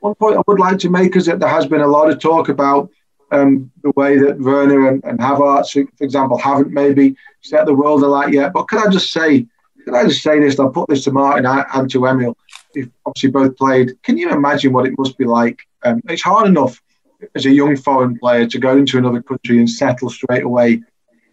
[0.00, 2.20] One point I would like to make is that there has been a lot of
[2.20, 2.90] talk about
[3.32, 8.02] um, the way that Werner and, and Havertz, for example, haven't maybe set the world
[8.02, 8.52] alight yet.
[8.52, 9.46] But can I just say,
[9.84, 10.60] can I just say this?
[10.60, 12.36] I'll put this to Martin and to Emile.
[13.04, 14.00] Obviously both played.
[14.02, 15.58] Can you imagine what it must be like?
[15.82, 16.80] Um, it's hard enough
[17.34, 20.82] as a young foreign player to go into another country and settle straight away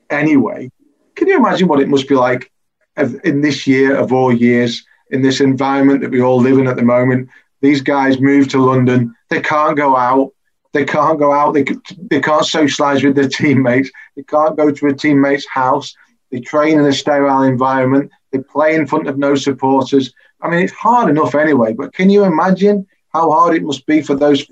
[0.10, 0.72] anyway.
[1.15, 2.52] Can you imagine what it must be like
[3.24, 6.76] in this year of all years, in this environment that we all live in at
[6.76, 7.30] the moment?
[7.62, 9.15] These guys move to London.
[9.30, 10.32] They can't go out.
[10.74, 11.54] They can't go out.
[11.54, 11.63] They,
[12.10, 13.91] they can't socialise with their teammates.
[14.15, 15.96] They can't go to a teammate's house.
[16.32, 18.12] They train in a sterile environment.
[18.32, 20.12] They play in front of no supporters.
[20.41, 24.02] I mean, it's hard enough anyway, but can you imagine how hard it must be
[24.02, 24.45] for those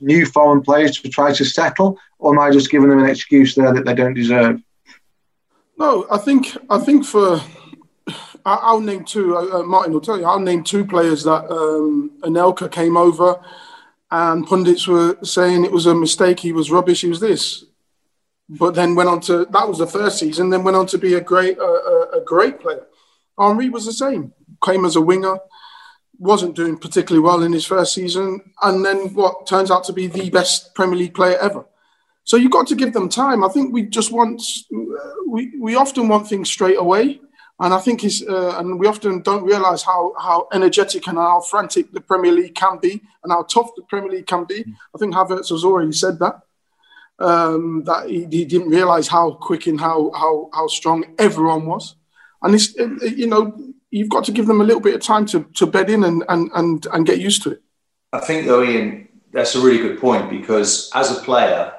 [0.00, 1.98] new foreign players to try to settle?
[2.18, 4.60] Or am I just giving them an excuse there that they don't deserve?
[5.78, 7.40] No, I think I think for
[8.46, 9.36] I'll name two.
[9.36, 10.24] Uh, uh, Martin will tell you.
[10.24, 13.42] I'll name two players that um, Anelka came over,
[14.10, 16.40] and pundits were saying it was a mistake.
[16.40, 17.00] He was rubbish.
[17.00, 17.64] He was this,
[18.48, 20.50] but then went on to that was the first season.
[20.50, 22.86] Then went on to be a great uh, a great player.
[23.38, 24.32] Henry was the same.
[24.64, 25.38] Came as a winger,
[26.18, 30.06] wasn't doing particularly well in his first season, and then what turns out to be
[30.06, 31.64] the best Premier League player ever.
[32.24, 33.44] So you've got to give them time.
[33.44, 34.42] I think we just want
[35.28, 37.20] we we often want things straight away,
[37.60, 41.40] and I think he's uh, and we often don't realise how how energetic and how
[41.40, 44.64] frantic the Premier League can be, and how tough the Premier League can be.
[44.94, 46.42] I think Havertz has already said that.
[47.18, 51.94] um, that he, he didn't realise how quick and how, how how strong everyone was.
[52.42, 53.56] And it's you know
[53.90, 56.24] you've got to give them a little bit of time to, to bed in and,
[56.28, 57.62] and, and, and get used to it.
[58.12, 61.72] I think though, Ian, that's a really good point because as a player,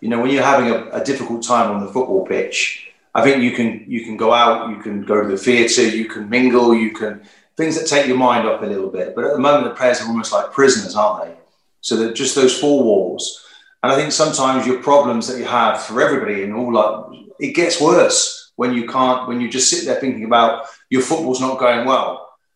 [0.00, 3.42] you know, when you're having a, a difficult time on the football pitch, I think
[3.42, 6.74] you can you can go out, you can go to the theatre, you can mingle,
[6.74, 7.22] you can
[7.56, 9.14] things that take your mind off a little bit.
[9.14, 11.36] But at the moment, the players are almost like prisoners, aren't they?
[11.82, 13.44] So that just those four walls.
[13.82, 17.54] And I think sometimes your problems that you have for everybody and all like it
[17.54, 21.58] gets worse when you can't when you just sit there thinking about your football's not
[21.58, 22.12] going well.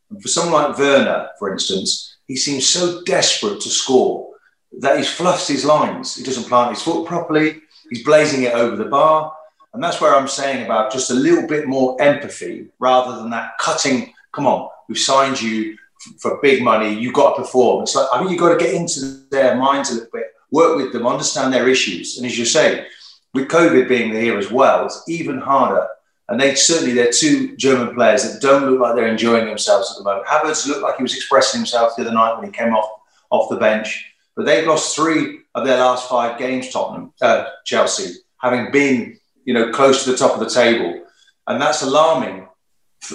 [0.09, 4.31] And for someone like Werner, for instance, he seems so desperate to score
[4.79, 6.15] that he's fluffs his lines.
[6.15, 7.61] He doesn't plant his foot properly.
[7.91, 9.33] He's blazing it over the bar.
[9.75, 13.59] And that's where I'm saying about just a little bit more empathy rather than that
[13.59, 14.15] cutting.
[14.31, 15.77] Come on, we've signed you
[16.21, 16.95] for big money.
[16.95, 17.83] You've got to perform.
[17.83, 20.77] It's like, I think you've got to get into their minds a little bit, work
[20.77, 22.17] with them, understand their issues.
[22.17, 22.87] And as you say,
[23.35, 25.87] with COVID being here as well, it's even harder.
[26.29, 29.99] And they certainly, they're two German players that don't look like they're enjoying themselves at
[29.99, 30.27] the moment.
[30.27, 33.49] Havertz looked like he was expressing himself the other night when he came off, off
[33.49, 34.13] the bench.
[34.35, 39.55] But they've lost three of their last five games, Tottenham, uh, Chelsea, having been you
[39.55, 41.03] know, close to the top of the table.
[41.47, 42.49] And that's alarming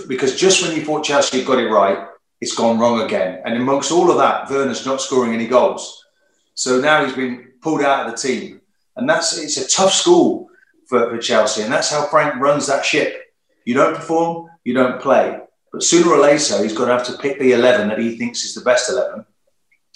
[0.08, 2.08] because just when you thought Chelsea had got it right,
[2.40, 3.42] it's gone wrong again.
[3.46, 6.04] And amongst all of that, Werner's not scoring any goals.
[6.56, 8.62] So now he's been pulled out of the team.
[8.96, 10.50] And that's it's a tough school
[10.92, 11.64] for, for Chelsea.
[11.64, 13.34] And that's how Frank runs that ship.
[13.64, 15.40] You don't perform, you don't play.
[15.72, 18.44] But sooner or later, he's going to have to pick the 11 that he thinks
[18.44, 19.26] is the best 11.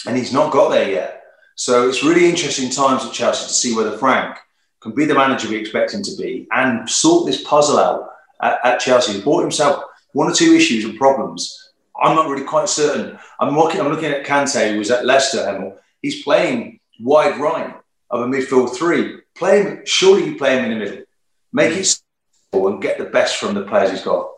[0.07, 1.23] And he's not got there yet.
[1.55, 4.37] So it's really interesting times at Chelsea to see whether Frank
[4.79, 8.09] can be the manager we expect him to be and sort this puzzle out
[8.41, 9.13] at, at Chelsea.
[9.13, 11.73] He bought himself one or two issues and problems.
[12.01, 13.19] I'm not really quite certain.
[13.41, 15.77] I'm looking, I'm looking at Kante, who was at Leicester, Emile.
[16.01, 17.75] He's playing wide right
[18.11, 19.19] of a midfield three.
[19.35, 21.03] Play him, surely you play him in the middle.
[21.51, 24.31] Make it simple and get the best from the players he's got.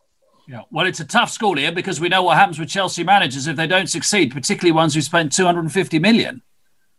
[0.47, 3.47] Yeah, well, it's a tough school here because we know what happens with Chelsea managers
[3.47, 6.41] if they don't succeed, particularly ones who spent 250 million.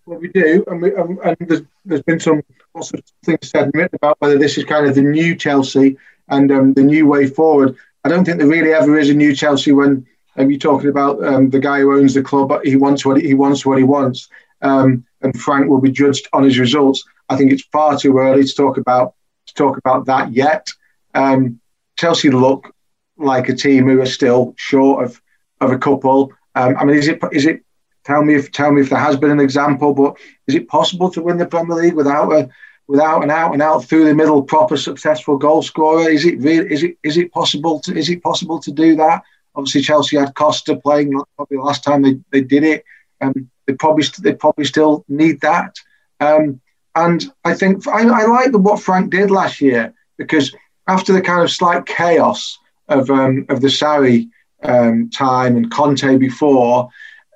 [0.05, 2.43] Well, we do, and, we, um, and there's, there's been some
[2.75, 5.97] lots of things said and written about whether this is kind of the new Chelsea
[6.29, 7.77] and um, the new way forward.
[8.05, 10.07] I don't think there really ever is a new Chelsea when
[10.37, 12.53] um, you're talking about um, the guy who owns the club.
[12.65, 14.29] He wants what he, he wants what he wants,
[14.63, 17.05] um, and Frank will be judged on his results.
[17.29, 19.15] I think it's far too early to talk about
[19.47, 20.69] to talk about that yet.
[21.15, 21.61] Um,
[21.97, 22.75] Chelsea look
[23.17, 25.21] like a team who are still short of
[25.61, 26.33] of a couple.
[26.55, 27.63] I mean, is it is it
[28.09, 30.17] Tell me if tell me if there has been an example, but
[30.47, 32.49] is it possible to win the Premier League without a
[32.87, 36.09] without an out and out through the middle proper successful goal scorer?
[36.09, 39.23] Is it really is it is it possible to is it possible to do that?
[39.55, 42.83] Obviously, Chelsea had Costa playing probably the last time they, they did it,
[43.21, 45.77] and they probably they probably still need that.
[46.21, 46.61] Um,
[46.95, 50.55] and I think I, I like the, what Frank did last year because
[50.89, 54.29] after the kind of slight chaos of um, of the Sarri
[54.63, 56.91] um, time and Conte before,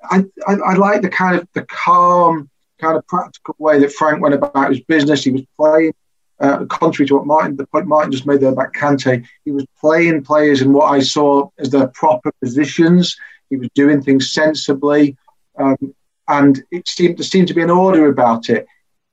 [0.09, 4.21] I, I, I like the kind of the calm, kind of practical way that Frank
[4.21, 5.23] went about his business.
[5.23, 5.93] He was playing,
[6.39, 9.65] uh, contrary to what Martin, the point Martin just made there about Kante, he was
[9.79, 13.15] playing players in what I saw as their proper positions.
[13.49, 15.15] He was doing things sensibly,
[15.57, 15.77] um,
[16.27, 18.65] and it seemed there seemed to be an order about it.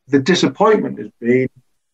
[0.08, 1.48] The disappointment has been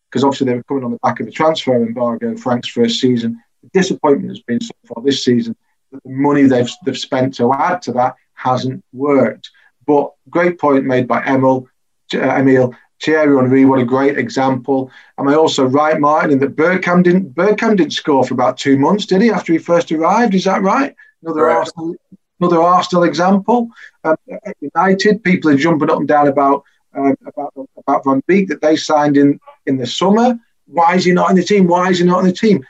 [0.09, 3.41] because obviously they were coming on the back of the transfer embargo, Frank's first season.
[3.63, 5.55] The disappointment has been so far this season
[5.91, 9.49] that the money they've they've spent to add to that hasn't worked.
[9.85, 11.67] But great point made by Emile,
[12.13, 12.73] uh, Emile.
[12.99, 14.89] Thierry Henry, what a great example.
[15.19, 18.75] Am I also right, Martin, in that Bergkamp didn't Bergkamp didn't score for about two
[18.75, 20.33] months, did he, after he first arrived?
[20.33, 20.95] Is that right?
[21.21, 21.47] Another.
[21.47, 21.95] Arsenal,
[22.39, 23.69] another Arsenal example.
[24.03, 26.63] Um, at United, people are jumping up and down about
[26.95, 30.39] um, about about Van Beek that they signed in in the summer.
[30.65, 31.67] Why is he not in the team?
[31.67, 32.65] Why is he not in the team?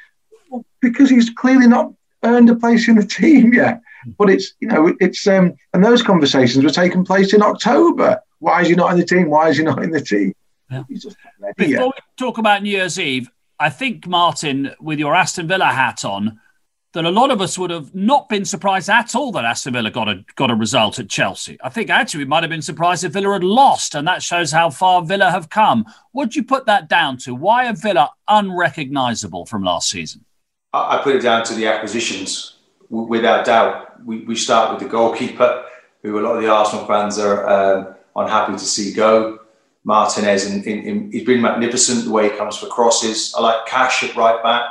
[0.50, 3.82] Well, because he's clearly not earned a place in the team yet.
[4.18, 8.22] But it's you know it's um and those conversations were taking place in October.
[8.40, 9.30] Why is he not in the team?
[9.30, 10.34] Why is he not in the team?
[10.70, 10.84] Yeah.
[11.56, 11.86] Before yet.
[11.86, 16.40] we talk about New Year's Eve, I think Martin, with your Aston Villa hat on,
[16.94, 19.92] that a lot of us would have not been surprised at all that Aston Villa
[19.92, 21.58] got a got a result at Chelsea.
[21.64, 24.52] I think actually we might have been surprised if Villa had lost, and that shows
[24.52, 25.86] how far Villa have come.
[26.14, 30.26] Would you put that down to why are Villa unrecognisable from last season?
[30.74, 32.58] I put it down to the acquisitions,
[32.90, 34.06] without doubt.
[34.06, 35.66] We, we start with the goalkeeper,
[36.04, 39.40] who a lot of the Arsenal fans are um, unhappy to see go.
[39.84, 43.34] Martinez, and he's been magnificent the way he comes for crosses.
[43.38, 44.66] I like Cash at right back,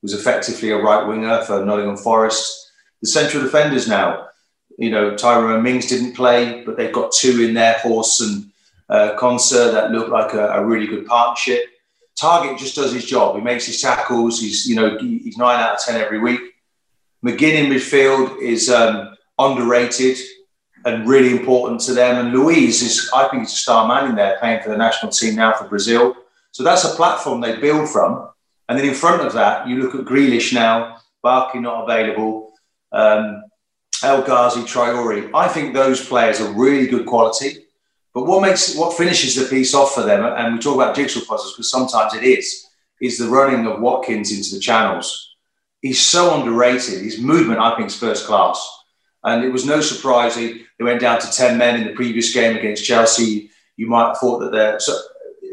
[0.00, 2.70] who's effectively a right winger for Nottingham Forest.
[3.02, 4.28] The central defenders now,
[4.78, 8.50] you know, Tyrone Mings didn't play, but they've got two in their horse, and
[8.88, 11.64] uh, Konsa that looked like a, a, really good partnership.
[12.20, 13.36] Targett just does his job.
[13.36, 14.40] He makes his tackles.
[14.40, 16.40] He's you know he's nine out of ten every week.
[17.24, 20.16] McGinn in midfield is um, underrated
[20.84, 22.24] and really important to them.
[22.24, 25.12] And Luiz is, I think, he's a star man in there, playing for the national
[25.12, 26.16] team now for Brazil.
[26.52, 28.28] So that's a platform they build from.
[28.68, 32.52] And then in front of that, you look at Grealish now, Barkley not available,
[32.92, 33.42] um,
[34.02, 35.30] El Ghazi, Traore.
[35.34, 37.64] I think those players are really good quality.
[38.14, 41.20] But what makes what finishes the piece off for them, and we talk about jigsaw
[41.20, 42.66] puzzles because sometimes it is,
[43.00, 45.36] is the running of Watkins into the channels.
[45.80, 47.02] He's so underrated.
[47.02, 48.58] His movement, I think, is first class.
[49.24, 52.32] And it was no surprise he, they went down to 10 men in the previous
[52.32, 53.50] game against Chelsea.
[53.76, 54.96] You might have thought that they're so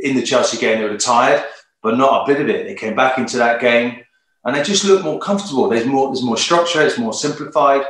[0.01, 1.43] in the Chelsea game, they were tired,
[1.85, 2.65] but not a bit of it.
[2.65, 4.03] They came back into that game
[4.43, 5.69] and they just look more comfortable.
[5.69, 7.85] There's more, there's more structure, it's more simplified.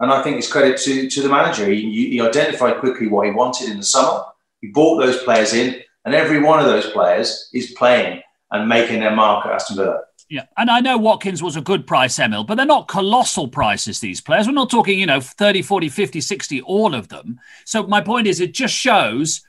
[0.00, 1.66] And I think it's credit to, to the manager.
[1.66, 4.24] He, he identified quickly what he wanted in the summer.
[4.60, 8.98] He brought those players in, and every one of those players is playing and making
[8.98, 10.00] their mark at Aston Villa.
[10.28, 14.00] Yeah, and I know Watkins was a good price, Emile, but they're not colossal prices,
[14.00, 14.48] these players.
[14.48, 17.38] We're not talking, you know, 30, 40, 50, 60, all of them.
[17.64, 19.42] So my point is, it just shows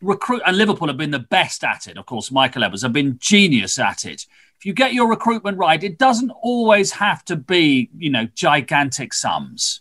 [0.00, 1.96] recruit, and Liverpool have been the best at it.
[1.96, 4.26] Of course, Michael Edwards have been genius at it.
[4.58, 9.14] If you get your recruitment right, it doesn't always have to be, you know, gigantic
[9.14, 9.80] sums.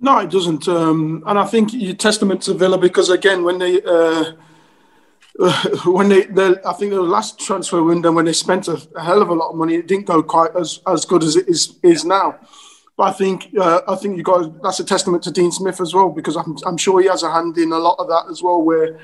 [0.00, 0.68] No, it doesn't.
[0.68, 4.32] Um, and I think you testament to Villa because again, when they uh,
[5.86, 6.26] when they,
[6.64, 9.50] I think the last transfer window when they spent a, a, hell of a lot
[9.50, 12.38] of money, it didn't go quite as, as good as it is is now.
[12.96, 15.94] But I think uh, I think you got that's a testament to Dean Smith as
[15.94, 18.42] well because I'm I'm sure he has a hand in a lot of that as
[18.42, 18.60] well.
[18.60, 18.98] Where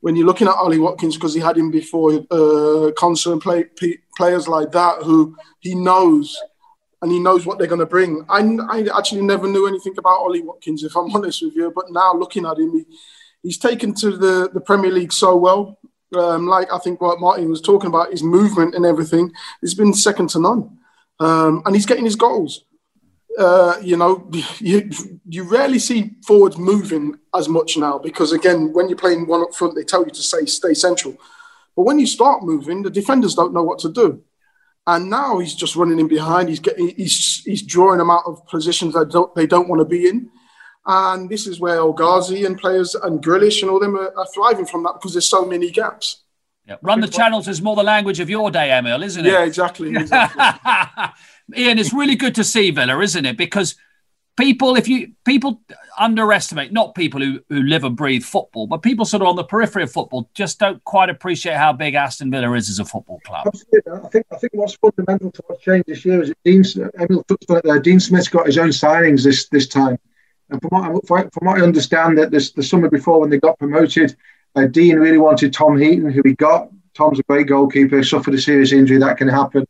[0.00, 3.98] when you're looking at Ollie Watkins because he had him before, uh, Konsa play, p-
[4.16, 6.36] players like that who he knows
[7.02, 8.24] and he knows what they're going to bring.
[8.28, 11.72] I, I actually never knew anything about Ollie Watkins, if I'm honest with you.
[11.74, 12.84] But now looking at him, he,
[13.42, 15.78] he's taken to the, the Premier League so well.
[16.16, 19.30] Um, like I think what Martin was talking about, his movement and everything,
[19.60, 20.78] has been second to none.
[21.20, 22.64] Um, and he's getting his goals.
[23.38, 24.90] Uh, you know, you,
[25.28, 29.54] you rarely see forwards moving as much now because, again, when you're playing one up
[29.54, 31.16] front, they tell you to say stay central.
[31.76, 34.22] But when you start moving, the defenders don't know what to do.
[34.88, 36.48] And now he's just running in behind.
[36.48, 39.84] He's getting, he's, he's drawing them out of positions that don't, they don't want to
[39.84, 40.30] be in.
[40.84, 44.26] And this is where El Ghazi and players and Grealish and all them are, are
[44.34, 46.24] thriving from that because there's so many gaps.
[46.66, 46.76] Yeah.
[46.82, 49.30] Run the channels is more the language of your day, Emile, isn't it?
[49.30, 49.94] Yeah, exactly.
[49.94, 50.42] exactly.
[51.56, 53.36] Ian, it's really good to see Villa, isn't it?
[53.36, 53.76] Because
[54.36, 55.62] people, if you people
[55.98, 59.44] underestimate, not people who, who live and breathe football, but people sort of on the
[59.44, 63.20] periphery of football just don't quite appreciate how big Aston Villa is as a football
[63.24, 63.46] club.
[63.46, 63.92] Absolutely.
[63.92, 66.64] I think I think what's fundamental to what's changed this year is Dean
[67.00, 67.80] Emile touched on it there.
[67.80, 69.98] Dean Smith's got his own signings this this time.
[70.50, 73.58] And from what, from what I understand, that this, the summer before when they got
[73.58, 74.16] promoted,
[74.54, 76.70] uh, Dean really wanted Tom Heaton, who he got.
[76.94, 79.66] Tom's a great goalkeeper, suffered a serious injury, that can happen.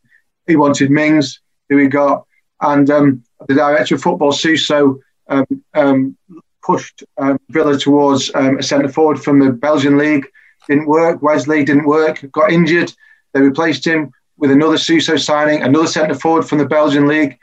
[0.47, 2.27] He wanted Mings, who he got.
[2.61, 6.17] And um, the director of football, Suso, um, um,
[6.63, 10.27] pushed um, Villa towards um, a centre forward from the Belgian league.
[10.69, 11.23] Didn't work.
[11.23, 12.93] Wesley didn't work, got injured.
[13.33, 17.39] They replaced him with another Suso signing, another centre forward from the Belgian league.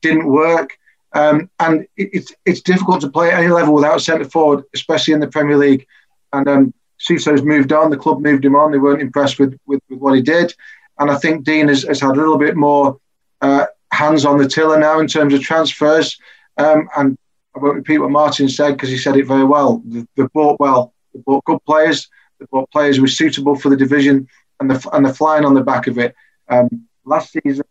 [0.00, 0.76] Didn't work.
[1.14, 5.14] And it, it's it's difficult to play at any level without a centre forward, especially
[5.14, 5.86] in the Premier League.
[6.32, 7.90] And Suso's moved on.
[7.90, 8.70] The club moved him on.
[8.70, 10.54] They weren't impressed with, with, with what he did.
[10.98, 12.98] And I think Dean has, has had a little bit more
[13.42, 16.18] uh, hands on the tiller now in terms of transfers.
[16.56, 17.18] Um, and
[17.54, 19.82] I won't repeat what Martin said because he said it very well.
[19.84, 20.94] They, bought well.
[21.12, 22.08] They bought good players.
[22.40, 24.26] They bought players who were suitable for the division,
[24.60, 26.14] and the and the flying on the back of it.
[26.48, 27.64] Um, last season,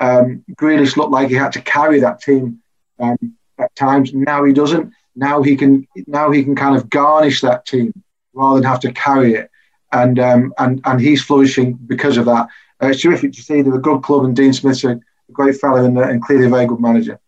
[0.00, 2.60] um, Grealish looked like he had to carry that team
[2.98, 3.18] um,
[3.58, 4.14] at times.
[4.14, 4.92] Now he doesn't.
[5.14, 5.86] Now he can.
[6.06, 7.92] Now he can kind of garnish that team
[8.32, 9.50] rather than have to carry it.
[9.92, 12.48] And um, and and he's flourishing because of that.
[12.82, 15.00] Uh, it's terrific to see they're a good club, and Dean Smith's a
[15.32, 17.18] great fellow and, uh, and clearly a very good manager.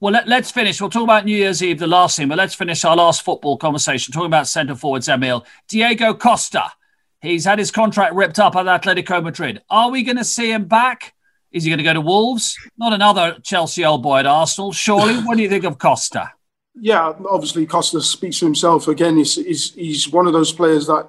[0.00, 0.80] Well, let, us finish.
[0.80, 3.58] We'll talk about New Year's Eve, the last thing, but let's finish our last football
[3.58, 5.44] conversation talking about centre forwards, Emile.
[5.68, 6.72] Diego Costa.
[7.20, 9.60] He's had his contract ripped up at Atletico Madrid.
[9.68, 11.14] Are we going to see him back?
[11.52, 12.56] Is he going to go to Wolves?
[12.78, 15.16] Not another Chelsea old boy at Arsenal, surely.
[15.24, 16.32] what do you think of Costa?
[16.74, 18.88] Yeah, obviously Costa speaks for himself.
[18.88, 21.08] Again, he's, he's, he's one of those players that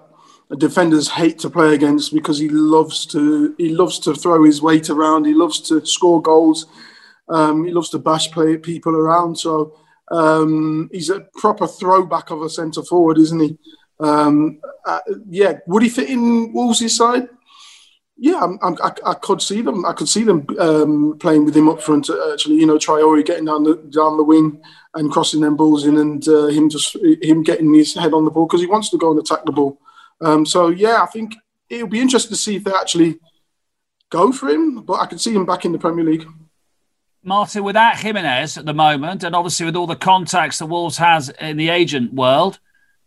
[0.58, 4.90] defenders hate to play against because he loves to he loves to throw his weight
[4.90, 5.26] around.
[5.26, 6.68] He loves to score goals.
[7.30, 9.38] Um, he loves to bash play people around.
[9.38, 9.78] So
[10.12, 13.58] um, he's a proper throwback of a centre forward, isn't he?
[14.00, 15.00] Um, uh,
[15.30, 17.30] yeah, would he fit in Wolves' side?
[18.18, 19.84] Yeah, I, I, could see them.
[19.84, 22.08] I could see them um, playing with him up front.
[22.32, 24.62] Actually, you know, Traore getting down the down the wing
[24.94, 28.30] and crossing them balls in, and uh, him just him getting his head on the
[28.30, 29.80] ball because he wants to go and attack the ball.
[30.22, 31.36] Um, so yeah, I think
[31.70, 33.20] it'll be interesting to see if they actually
[34.10, 34.82] go for him.
[34.84, 36.28] But I can see him back in the Premier League.
[37.24, 41.30] Martin, without Jimenez at the moment, and obviously with all the contacts the Wolves has
[41.30, 42.60] in the agent world,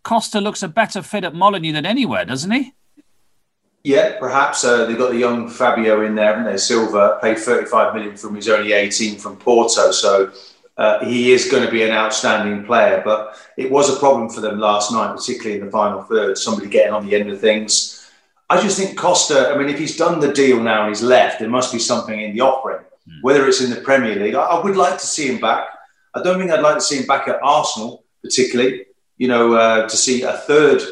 [0.04, 2.74] Costa looks a better fit at Molineux than anywhere, doesn't he?
[3.82, 6.56] Yeah, perhaps uh, they've got the young Fabio in there, haven't they?
[6.56, 10.32] Silva paid 35 million from he's only 18 from Porto, so
[10.76, 13.02] uh, he is going to be an outstanding player.
[13.04, 16.38] But it was a problem for them last night, particularly in the final third.
[16.38, 18.10] Somebody getting on the end of things.
[18.50, 19.50] I just think Costa.
[19.50, 22.20] I mean, if he's done the deal now and he's left, there must be something
[22.20, 22.84] in the offering.
[23.08, 23.22] Mm.
[23.22, 25.66] Whether it's in the Premier League, I, I, would like to see him back.
[26.14, 28.86] I don't think I'd like to see him back at Arsenal, particularly.
[29.16, 30.82] You know, uh, to see a third.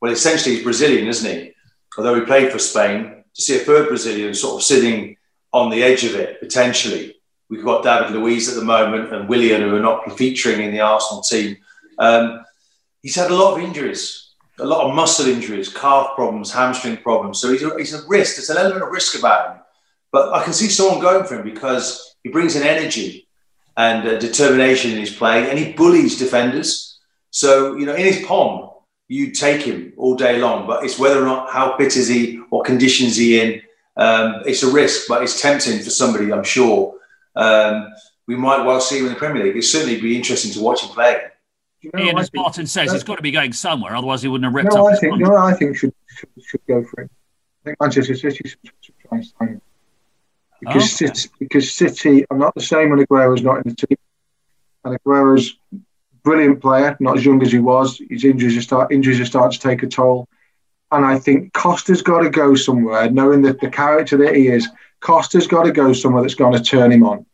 [0.00, 1.52] Well, essentially, he's Brazilian, isn't he?
[1.96, 5.16] although he played for Spain, to see a third Brazilian sort of sitting
[5.52, 7.16] on the edge of it potentially.
[7.52, 10.80] We've got David Luiz at the moment and Willian, who are not featuring in the
[10.80, 11.58] Arsenal team.
[11.98, 12.46] Um,
[13.02, 17.42] he's had a lot of injuries, a lot of muscle injuries, calf problems, hamstring problems.
[17.42, 18.36] So he's a, he's a risk.
[18.36, 19.62] There's an element of risk about him.
[20.12, 23.28] But I can see someone going for him because he brings an energy
[23.76, 27.00] and determination in his play and he bullies defenders.
[27.32, 28.70] So, you know, in his palm,
[29.08, 30.66] you take him all day long.
[30.66, 33.60] But it's whether or not how fit is he, what conditions he in.
[33.98, 36.94] Um, it's a risk, but it's tempting for somebody, I'm sure.
[37.34, 37.88] Um,
[38.26, 39.52] we might well see him in the Premier League.
[39.52, 41.20] It'd certainly be interesting to watch him play.
[41.80, 44.28] You know, Ian, as think, Martin says, he's got to be going somewhere, otherwise he
[44.28, 44.94] wouldn't have ripped no, up.
[44.94, 47.10] I think, no, I think should, should, should go for him.
[47.62, 49.62] I think Manchester City should, should try and sign him.
[50.60, 51.12] Because, okay.
[51.12, 53.98] City, because City, I'm not the same when Aguero's not in the team.
[54.84, 55.56] And Aguero's
[56.22, 58.00] brilliant player, not as young as he was.
[58.08, 60.28] His injuries are start injuries are starting to take a toll,
[60.90, 63.10] and I think Costa's got to go somewhere.
[63.10, 64.68] Knowing that the character that he is,
[65.02, 67.26] Costa's got to go somewhere that's going to turn him on.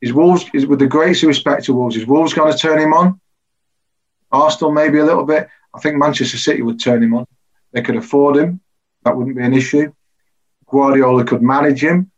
[0.00, 2.92] His Wolves, is with the greatest respect to Wolves, is Wolves going to turn him
[2.92, 3.20] on?
[4.32, 5.48] Arsenal maybe a little bit.
[5.72, 7.26] I think Manchester City would turn him on.
[7.72, 8.60] They could afford him.
[9.04, 9.92] That wouldn't be an issue.
[10.66, 12.10] Guardiola could manage him.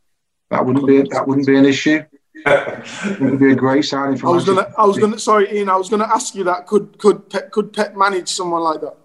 [0.50, 2.04] That wouldn't be that wouldn't be an issue
[2.44, 4.28] it would be a great signing for.
[4.28, 4.72] I was gonna.
[4.76, 5.18] I was gonna.
[5.18, 5.68] Sorry, Ian.
[5.68, 6.66] I was gonna ask you that.
[6.66, 8.96] Could could Pep, could Pep manage someone like that?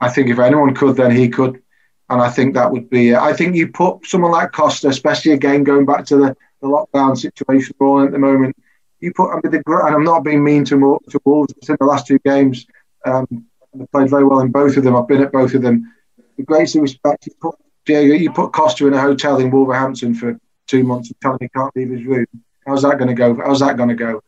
[0.00, 1.62] I think if anyone could, then he could,
[2.10, 3.14] and I think that would be.
[3.14, 7.16] I think you put someone like Costa, especially again going back to the, the lockdown
[7.16, 8.56] situation we're all in at the moment.
[8.98, 9.30] You put.
[9.30, 11.54] I mean, the, and I'm not being mean to to Wolves.
[11.68, 12.66] In the last two games,
[13.06, 14.96] um, they played very well in both of them.
[14.96, 15.92] I've been at both of them.
[16.36, 17.26] The greatest respect.
[17.26, 17.54] You put
[17.86, 18.14] Diego.
[18.14, 21.48] You put Costa in a hotel in Wolverhampton for two months and tell him he
[21.48, 22.26] can't leave his room
[22.66, 23.34] How's that going to go?
[23.34, 24.22] How's that going to go?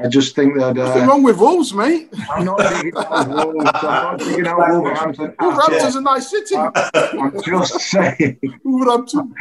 [0.00, 0.78] I just think that.
[0.78, 2.08] Uh, Nothing wrong with Wolves, mate.
[2.30, 3.70] I'm not thinking about Wolves.
[3.74, 5.34] I'm not thinking about Wolverhampton.
[5.40, 6.54] Wolverhampton's a nice city.
[6.54, 8.38] I, am just saying.
[8.62, 9.34] Wolverhampton.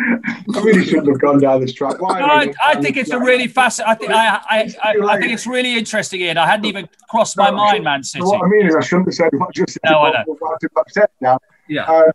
[0.56, 2.02] I really shouldn't have gone down this track.
[2.02, 2.20] Why?
[2.20, 3.92] No, I, I think it's a really fascinating.
[3.92, 6.38] I think I, I, I, I, think it's really interesting, Ian.
[6.40, 8.24] I hadn't even crossed my no, mind, Man City.
[8.24, 9.82] What I mean is, I shouldn't have said what just said.
[9.92, 10.58] No, I know.
[10.76, 11.40] upset now.
[11.70, 11.84] Yeah.
[11.84, 12.12] Uh,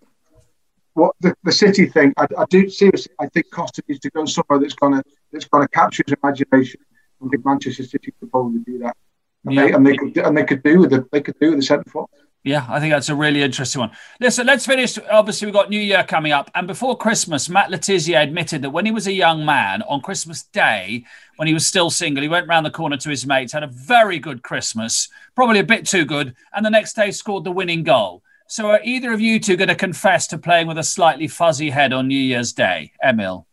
[0.95, 3.13] what the, the city thing, I, I do seriously.
[3.21, 6.81] I think Costa needs to go somewhere that's gonna that's gonna capture his imagination.
[7.25, 8.97] I think Manchester City could probably do that,
[9.45, 9.67] and, yeah.
[9.67, 11.65] they, and they could and they could do with the they could do with the
[11.65, 12.11] centre forward.
[12.45, 13.93] Yeah, I think that's a really interesting one.
[14.21, 14.99] Listen, let's finish.
[15.11, 16.51] Obviously, we've got New Year coming up.
[16.57, 20.01] And before Christmas, Matt Le Tissier admitted that when he was a young man on
[20.01, 21.05] Christmas Day,
[21.37, 23.69] when he was still single, he went round the corner to his mates, had a
[23.69, 27.85] very good Christmas, probably a bit too good, and the next day scored the winning
[27.85, 28.25] goal.
[28.49, 31.71] So are either of you two going to confess to playing with a slightly fuzzy
[31.71, 33.47] head on New Year's Day, Emile?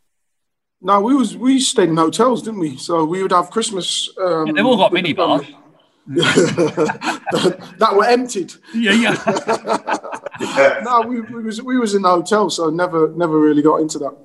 [0.82, 2.78] No, we was we stayed in hotels, didn't we?
[2.78, 4.10] So we would have Christmas.
[4.22, 5.46] Um, yeah, they've all got mini bars.
[6.08, 8.54] that were emptied.
[8.74, 10.82] Yeah, yeah.
[10.84, 14.00] no, we, we, was we was in the hotel, so never never really got into
[14.00, 14.18] that.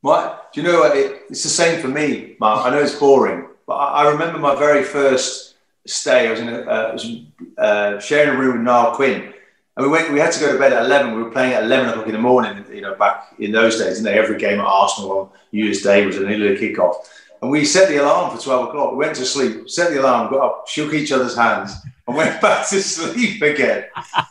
[0.00, 0.82] What do you know?
[0.82, 2.66] It, it's the same for me, Mark.
[2.66, 5.54] I know it's boring, but I, I remember my very first
[5.86, 6.26] stay.
[6.26, 7.20] I was in a, uh, was,
[7.56, 9.32] uh, sharing a room with Niall Quinn,
[9.76, 10.12] and we went.
[10.12, 11.14] We had to go to bed at eleven.
[11.14, 12.64] We were playing at eleven o'clock in the morning.
[12.72, 16.06] You know, back in those days, and every game at Arsenal on New Year's Day
[16.06, 16.94] was an early kickoff.
[17.42, 18.92] And we set the alarm for twelve o'clock.
[18.92, 21.74] We went to sleep, set the alarm, got up, shook each other's hands,
[22.06, 23.84] and went back to sleep again.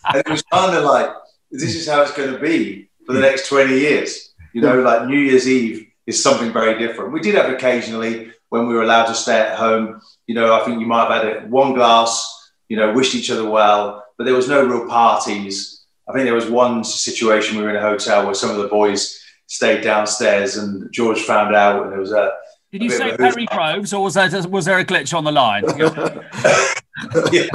[0.07, 1.09] and it was kind of like
[1.51, 4.33] this is how it's going to be for the next twenty years.
[4.53, 7.13] You know, like New Year's Eve is something very different.
[7.13, 10.01] We did have occasionally when we were allowed to stay at home.
[10.25, 12.31] You know, I think you might have had a, one glass.
[12.67, 15.85] You know, wished each other well but there was no real parties.
[16.07, 18.67] I think there was one situation we were in a hotel where some of the
[18.67, 22.33] boys stayed downstairs and George found out and there was a.
[22.71, 25.63] Did you say Perry Groves or was there, was there a glitch on the line?
[27.31, 27.47] yeah.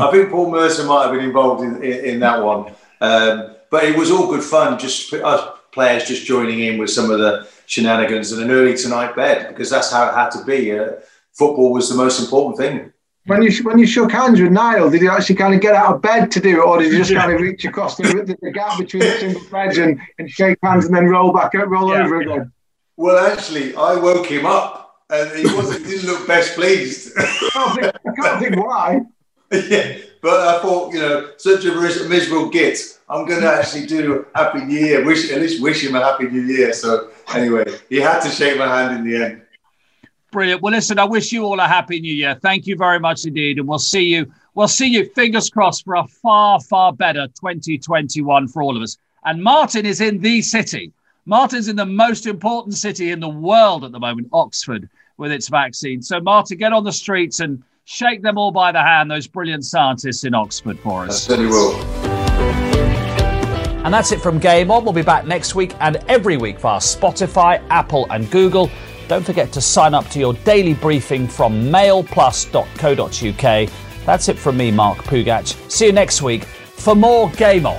[0.00, 2.72] I think Paul Merson might have been involved in, in, in that one.
[3.00, 4.78] Um, but it was all good fun.
[4.78, 9.14] Just us players just joining in with some of the shenanigans and an early tonight
[9.14, 10.76] bed because that's how it had to be.
[10.76, 10.92] Uh,
[11.32, 12.92] football was the most important thing.
[13.28, 15.94] When you when you shook hands with Niall, did you actually kind of get out
[15.94, 18.38] of bed to do it, or did you just kind of reach across the, the,
[18.40, 21.68] the gap between the single beds and, and shake hands and then roll back, up,
[21.68, 22.04] roll yeah.
[22.04, 22.52] over again?
[22.96, 27.12] Well, actually, I woke him up, and he wasn't he didn't look best pleased.
[27.18, 29.00] I can't think, I can't think why.
[29.52, 32.98] yeah, but I thought, you know, such a miserable git.
[33.10, 35.04] I'm going to actually do a Happy New Year.
[35.04, 36.72] Wish at least wish him a Happy New Year.
[36.72, 39.42] So anyway, he had to shake my hand in the end.
[40.30, 40.60] Brilliant.
[40.60, 42.34] Well, listen, I wish you all a happy new year.
[42.42, 43.58] Thank you very much indeed.
[43.58, 44.30] And we'll see you.
[44.54, 48.98] We'll see you, fingers crossed, for a far, far better 2021 for all of us.
[49.24, 50.92] And Martin is in the city.
[51.26, 55.48] Martin's in the most important city in the world at the moment, Oxford, with its
[55.48, 56.02] vaccine.
[56.02, 59.64] So, Martin, get on the streets and shake them all by the hand, those brilliant
[59.64, 61.30] scientists in Oxford for us.
[61.30, 61.74] I certainly will.
[63.84, 64.84] And that's it from Game On.
[64.84, 68.70] We'll be back next week and every week via Spotify, Apple, and Google.
[69.08, 73.70] Don't forget to sign up to your daily briefing from mailplus.co.uk.
[74.06, 75.70] That's it from me, Mark Pougatch.
[75.70, 77.78] See you next week for more Game On.